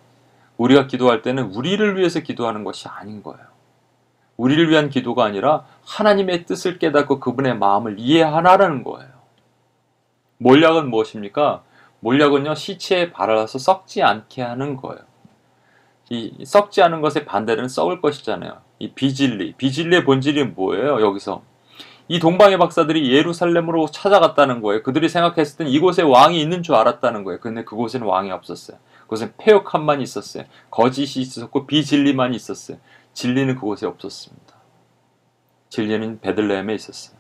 우리가 0.56 0.88
기도할 0.88 1.21
때는 1.21 1.51
우리를 1.56 1.97
위해서 1.97 2.21
기도하는 2.21 2.63
것이 2.63 2.88
아닌 2.88 3.21
거예요. 3.21 3.51
우리를 4.41 4.71
위한 4.71 4.89
기도가 4.89 5.23
아니라 5.23 5.65
하나님의 5.86 6.45
뜻을 6.47 6.80
깨닫고 6.80 7.19
그분의 7.19 7.60
마음을 7.60 7.97
이해하라는 7.99 8.84
거예요. 8.84 9.12
몰약은 10.39 10.89
무엇입니까? 10.89 11.62
몰약은요, 11.99 12.56
시체에 12.56 13.12
발라서 13.12 13.60
썩지 13.60 14.01
않게 14.01 14.41
하는 14.41 14.77
거예요. 14.77 15.01
이 16.10 16.43
썩지 16.43 16.82
않은 16.82 17.01
것의 17.01 17.25
반대는 17.25 17.67
썩을 17.67 18.01
것이잖아요. 18.01 18.58
이 18.80 18.91
비진리, 18.93 19.54
비진리의 19.54 20.06
본질이 20.06 20.45
뭐예요? 20.45 21.01
여기서 21.01 21.43
이 22.08 22.19
동방의 22.19 22.58
박사들이 22.58 23.13
예루살렘으로 23.13 23.91
찾아갔다는 23.91 24.62
거예요. 24.62 24.82
그들이 24.82 25.08
생각했을 25.08 25.58
땐 25.60 25.67
이곳에 25.67 26.01
왕이 26.01 26.41
있는 26.41 26.63
줄 26.63 26.73
알았다는 26.73 27.23
거예요. 27.23 27.39
근데 27.39 27.63
그곳에는 27.63 28.08
왕이 28.08 28.32
없었어요. 28.32 28.77
그곳엔 29.04 29.34
폐역함만 29.38 30.01
있었어요. 30.01 30.45
거짓이 30.71 31.21
있었고 31.21 31.67
비진리만 31.67 32.34
있었어요. 32.34 32.77
진리는 33.13 33.56
그곳에 33.56 33.86
없었습니다. 33.86 34.56
진리는 35.69 36.19
베들레헴에 36.21 36.74
있었어요. 36.74 37.17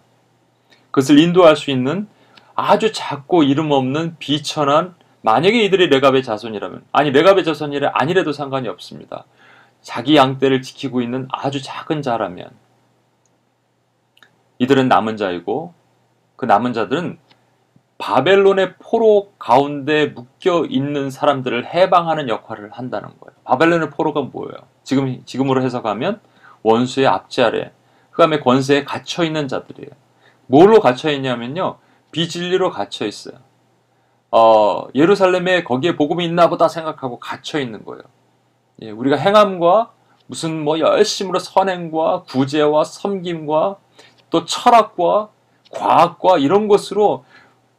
그것을 0.91 1.19
인도할 1.19 1.55
수 1.55 1.71
있는 1.71 2.07
아주 2.55 2.91
작고 2.91 3.43
이름 3.43 3.71
없는 3.71 4.17
비천한 4.19 4.95
만약에 5.21 5.63
이들이 5.63 5.87
레갑의 5.87 6.23
자손이라면 6.23 6.83
아니 6.91 7.11
레갑의 7.11 7.43
자손이라 7.43 7.91
아니래도 7.93 8.31
상관이 8.31 8.67
없습니다. 8.67 9.25
자기 9.81 10.15
양떼를 10.15 10.61
지키고 10.61 11.01
있는 11.01 11.27
아주 11.31 11.61
작은 11.61 12.01
자라면 12.01 12.49
이들은 14.59 14.87
남은 14.87 15.17
자이고 15.17 15.73
그 16.35 16.45
남은 16.45 16.73
자들은 16.73 17.17
바벨론의 18.01 18.77
포로 18.79 19.31
가운데 19.37 20.07
묶여 20.07 20.65
있는 20.65 21.11
사람들을 21.11 21.67
해방하는 21.71 22.29
역할을 22.29 22.71
한다는 22.71 23.09
거예요. 23.19 23.35
바벨론의 23.43 23.91
포로가 23.91 24.21
뭐예요? 24.21 24.57
지금 24.83 25.21
지금으로 25.23 25.61
해석하면 25.61 26.19
원수의 26.63 27.07
아래 27.07 27.71
흑암의 28.09 28.41
권세에 28.41 28.85
갇혀 28.85 29.23
있는 29.23 29.47
자들이에요. 29.47 29.91
뭘로 30.47 30.79
갇혀 30.79 31.11
있냐면요. 31.11 31.77
비진리로 32.11 32.71
갇혀 32.71 33.05
있어요. 33.05 33.35
어, 34.31 34.87
예루살렘에 34.95 35.63
거기에 35.63 35.95
복음이 35.95 36.25
있나 36.25 36.49
보다 36.49 36.67
생각하고 36.67 37.19
갇혀 37.19 37.59
있는 37.59 37.85
거예요. 37.85 38.01
예, 38.81 38.89
우리가 38.89 39.15
행함과 39.15 39.91
무슨 40.25 40.63
뭐 40.63 40.79
열심으로 40.79 41.37
선행과 41.37 42.23
구제와 42.23 42.83
섬김과 42.83 43.75
또 44.31 44.45
철학과 44.45 45.29
과학과 45.71 46.39
이런 46.39 46.67
것으로 46.67 47.25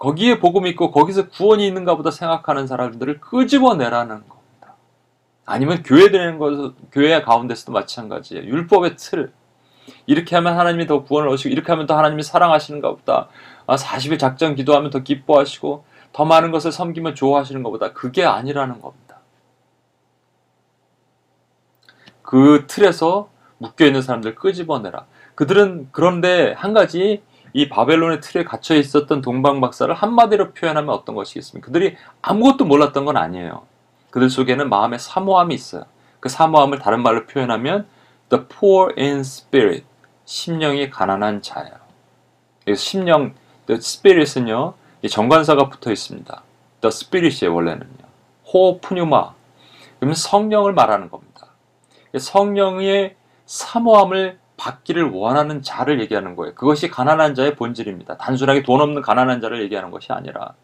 거기에 0.02 0.40
복음이 0.40 0.68
있고 0.70 0.90
거기서 0.90 1.28
구원이 1.28 1.64
있는가 1.64 1.96
보다 1.96 2.10
생각하는 2.10 2.66
사람들을 2.66 3.20
끄집어내라는 3.20 4.28
겁니다. 4.28 4.74
아니면 5.46 5.84
교회 5.84 6.10
되는 6.10 6.38
것, 6.38 6.74
교회 6.90 7.22
가운데서도 7.22 7.70
마찬가지예요. 7.70 8.44
율법의 8.44 8.96
틀. 8.96 9.32
이렇게 10.06 10.34
하면 10.34 10.58
하나님이 10.58 10.88
더 10.88 11.04
구원을 11.04 11.28
얻으시고 11.28 11.50
이렇게 11.50 11.70
하면 11.70 11.86
더 11.86 11.96
하나님이 11.96 12.24
사랑하시는가 12.24 12.90
보다. 12.96 13.28
아, 13.68 13.76
40일 13.76 14.18
작정 14.18 14.56
기도하면 14.56 14.90
더 14.90 15.04
기뻐하시고 15.04 15.84
더 16.12 16.24
많은 16.24 16.50
것을 16.50 16.72
섬기면 16.72 17.14
좋아하시는 17.14 17.62
것보다 17.62 17.92
그게 17.92 18.24
아니라는 18.24 18.80
겁니다. 18.80 19.20
그 22.22 22.64
틀에서 22.66 23.30
묶여 23.58 23.86
있는 23.86 24.02
사람들 24.02 24.34
끄집어내라. 24.34 25.06
그들은 25.36 25.90
그런데 25.92 26.54
한 26.54 26.72
가지 26.72 27.22
이 27.52 27.68
바벨론의 27.68 28.20
틀에 28.20 28.44
갇혀 28.44 28.74
있었던 28.76 29.20
동방 29.20 29.60
박사를 29.60 29.92
한마디로 29.92 30.52
표현하면 30.52 30.94
어떤 30.94 31.14
것이겠습니까? 31.14 31.66
그들이 31.66 31.96
아무것도 32.22 32.64
몰랐던 32.64 33.04
건 33.04 33.16
아니에요. 33.16 33.62
그들 34.10 34.30
속에는 34.30 34.68
마음의 34.68 34.98
사모함이 34.98 35.54
있어요. 35.54 35.84
그 36.20 36.28
사모함을 36.28 36.78
다른 36.78 37.02
말로 37.02 37.26
표현하면 37.26 37.86
the 38.30 38.44
poor 38.46 38.92
in 38.98 39.20
spirit, 39.20 39.84
심령이 40.24 40.90
가난한 40.90 41.42
자예요. 41.42 41.74
심령, 42.76 43.34
the 43.66 43.78
spirit은요, 43.78 44.74
이 45.02 45.08
정관사가 45.08 45.68
붙어 45.68 45.90
있습니다. 45.90 46.42
The 46.80 46.88
Spirit이에요, 46.88 47.54
원래는요. 47.54 47.88
호 48.46 48.80
푸뉴마. 48.80 49.34
그러면 49.98 50.14
성령을 50.14 50.72
말하는 50.72 51.10
겁니다. 51.10 51.48
성령의 52.16 53.16
사모함을 53.46 54.38
받기를 54.62 55.10
원하는 55.10 55.60
자를 55.60 56.00
얘기하는 56.00 56.36
거예요. 56.36 56.54
그것이 56.54 56.88
가난한 56.88 57.34
자의 57.34 57.56
본질입니다. 57.56 58.16
단순하게 58.16 58.62
돈 58.62 58.80
없는 58.80 59.02
가난한 59.02 59.40
자를 59.40 59.60
얘기하는 59.62 59.90
것이 59.90 60.12
아니라. 60.12 60.54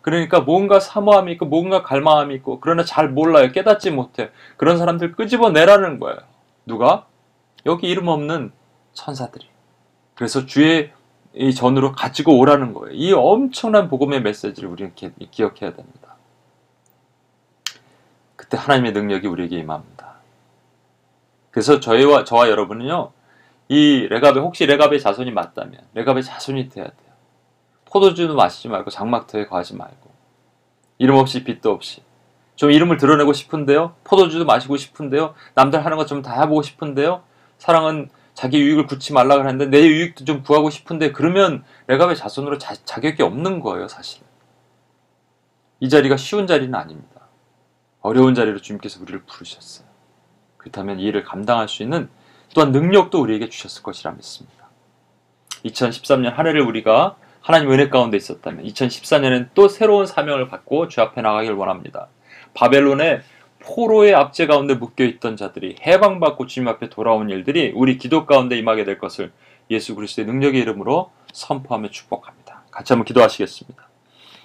그러니까 0.00 0.40
뭔가 0.40 0.80
사모함이 0.80 1.32
있고 1.32 1.44
뭔가 1.44 1.82
갈망함이 1.82 2.34
있고 2.36 2.60
그러나 2.60 2.82
잘 2.82 3.10
몰라요. 3.10 3.52
깨닫지 3.52 3.90
못해. 3.90 4.30
그런 4.56 4.78
사람들 4.78 5.12
끄집어내라는 5.12 6.00
거예요. 6.00 6.18
누가? 6.64 7.06
여기 7.66 7.88
이름 7.88 8.08
없는 8.08 8.52
천사들이. 8.94 9.46
그래서 10.14 10.46
주의 10.46 10.90
이 11.34 11.54
전으로 11.54 11.92
가지고 11.92 12.38
오라는 12.38 12.72
거예요. 12.72 12.94
이 12.94 13.12
엄청난 13.12 13.88
복음의 13.88 14.22
메시지를 14.22 14.70
우리는 14.70 14.94
기, 14.94 15.10
기억해야 15.30 15.74
됩니다. 15.74 16.16
그때 18.34 18.56
하나님의 18.56 18.92
능력이 18.92 19.26
우리에게 19.26 19.58
임합니다. 19.58 20.14
그래서 21.50 21.80
저희와 21.80 22.24
저와 22.24 22.48
여러분은요. 22.48 23.12
이 23.72 24.06
레갑의 24.10 24.42
혹시 24.42 24.66
레갑의 24.66 25.00
자손이 25.00 25.30
맞다면 25.30 25.80
레갑의 25.94 26.22
자손이 26.24 26.68
돼야 26.68 26.84
돼요. 26.84 27.12
포도주도 27.86 28.34
마시지 28.34 28.68
말고 28.68 28.90
장막터에 28.90 29.46
가지 29.46 29.74
말고 29.74 30.10
이름 30.98 31.16
없이 31.16 31.42
빚도 31.42 31.70
없이 31.70 32.02
좀 32.54 32.70
이름을 32.70 32.98
드러내고 32.98 33.32
싶은데요. 33.32 33.94
포도주도 34.04 34.44
마시고 34.44 34.76
싶은데요. 34.76 35.32
남들 35.54 35.82
하는 35.86 35.96
것 35.96 36.04
좀 36.04 36.20
다 36.20 36.38
해보고 36.42 36.60
싶은데요. 36.60 37.22
사랑은 37.56 38.10
자기 38.34 38.60
유익을 38.60 38.86
굳지 38.86 39.14
말라 39.14 39.36
그러는데 39.38 39.64
내 39.66 39.82
유익도 39.86 40.26
좀 40.26 40.42
구하고 40.42 40.68
싶은데 40.68 41.12
그러면 41.12 41.64
레갑의 41.86 42.16
자손으로 42.16 42.58
자, 42.58 42.74
자격이 42.74 43.22
없는 43.22 43.60
거예요, 43.60 43.88
사실. 43.88 44.22
이 45.80 45.88
자리가 45.88 46.18
쉬운 46.18 46.46
자리는 46.46 46.74
아닙니다. 46.74 47.22
어려운 48.02 48.34
자리로 48.34 48.58
주님께서 48.60 49.00
우리를 49.00 49.22
부르셨어요. 49.24 49.86
그렇다면 50.58 51.00
이 51.00 51.04
일을 51.04 51.24
감당할 51.24 51.68
수 51.68 51.82
있는 51.82 52.10
또한 52.54 52.72
능력도 52.72 53.20
우리에게 53.20 53.48
주셨을 53.48 53.82
것이라 53.82 54.12
믿습니다. 54.12 54.68
2013년 55.64 56.32
한 56.34 56.46
해를 56.46 56.62
우리가 56.62 57.16
하나님 57.40 57.70
은혜 57.72 57.88
가운데 57.88 58.16
있었다면 58.16 58.64
2014년엔 58.64 59.48
또 59.54 59.68
새로운 59.68 60.06
사명을 60.06 60.48
받고 60.48 60.88
주 60.88 61.00
앞에 61.00 61.22
나가길 61.22 61.52
원합니다. 61.52 62.08
바벨론의 62.54 63.22
포로의 63.60 64.14
압제 64.14 64.46
가운데 64.46 64.74
묶여 64.74 65.04
있던 65.04 65.36
자들이 65.36 65.76
해방받고 65.80 66.46
주님 66.46 66.68
앞에 66.68 66.88
돌아온 66.88 67.30
일들이 67.30 67.72
우리 67.74 67.96
기도 67.96 68.26
가운데 68.26 68.58
임하게 68.58 68.84
될 68.84 68.98
것을 68.98 69.32
예수 69.70 69.94
그리스도의 69.94 70.26
능력의 70.26 70.60
이름으로 70.60 71.10
선포하며 71.32 71.90
축복합니다. 71.90 72.62
같이 72.70 72.92
한번 72.92 73.04
기도하시겠습니다. 73.04 73.88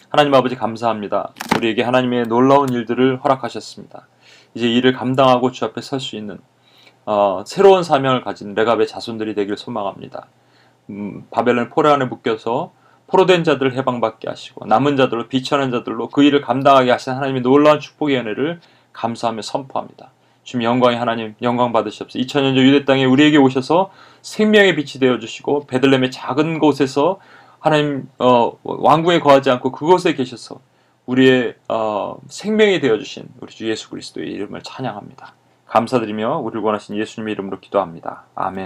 하나님 0.10 0.34
아버지 0.34 0.56
감사합니다. 0.56 1.34
우리에게 1.58 1.84
하나님의 1.84 2.28
놀라운 2.28 2.70
일들을 2.70 3.18
허락하셨습니다. 3.24 4.08
이제 4.54 4.68
이를 4.68 4.94
감당하고 4.94 5.52
주 5.52 5.66
앞에 5.66 5.82
설 5.82 6.00
수 6.00 6.16
있는 6.16 6.40
어, 7.08 7.42
새로운 7.48 7.84
사명을 7.84 8.22
가진 8.22 8.54
레갑의 8.54 8.86
자손들이 8.86 9.34
되길 9.34 9.56
소망합니다. 9.56 10.28
음, 10.90 11.26
바벨론 11.32 11.70
포로 11.70 11.90
안에 11.90 12.04
묶여서 12.04 12.74
포로된 13.08 13.46
자들을 13.46 13.76
해방받게 13.76 14.28
하시고 14.28 14.66
남은 14.66 14.98
자들로 14.98 15.30
비천한 15.30 15.72
자들로 15.72 16.10
그 16.10 16.24
일을 16.24 16.42
감당하게 16.42 16.92
하신 16.92 17.14
하나님의 17.14 17.44
놀라운 17.44 17.80
축복의 17.80 18.18
은혜를 18.18 18.60
감사하며 18.92 19.42
선포합니다. 19.42 20.12
주님 20.44 20.66
영광의 20.66 21.00
하나님 21.00 21.34
영광 21.42 21.72
받으시옵소서. 21.72 22.20
2000년 22.20 22.56
전 22.56 22.58
유대 22.58 22.84
땅에 22.84 23.06
우리에게 23.06 23.38
오셔서 23.38 23.90
생명의 24.22 24.76
빛이 24.76 25.00
되어 25.00 25.18
주시고 25.18 25.68
베들레헴의 25.68 26.12
작은 26.12 26.60
곳에서 26.60 27.22
하나님 27.60 28.10
어, 28.20 28.52
왕궁에 28.64 29.20
거하지 29.20 29.50
않고 29.50 29.72
그곳에 29.72 30.14
계셔서 30.14 30.60
우리의 31.06 31.56
어, 31.70 32.18
생명이 32.28 32.82
되어 32.82 32.98
주신 32.98 33.30
우리 33.40 33.54
주 33.54 33.70
예수 33.70 33.90
그리스도의 33.90 34.30
이름을 34.30 34.62
찬양합니다. 34.64 35.37
감사드리며 35.68 36.38
우리를 36.38 36.62
원하신 36.62 36.96
예수님의 36.96 37.34
이름으로 37.34 37.60
기도합니다. 37.60 38.24
아멘. 38.36 38.56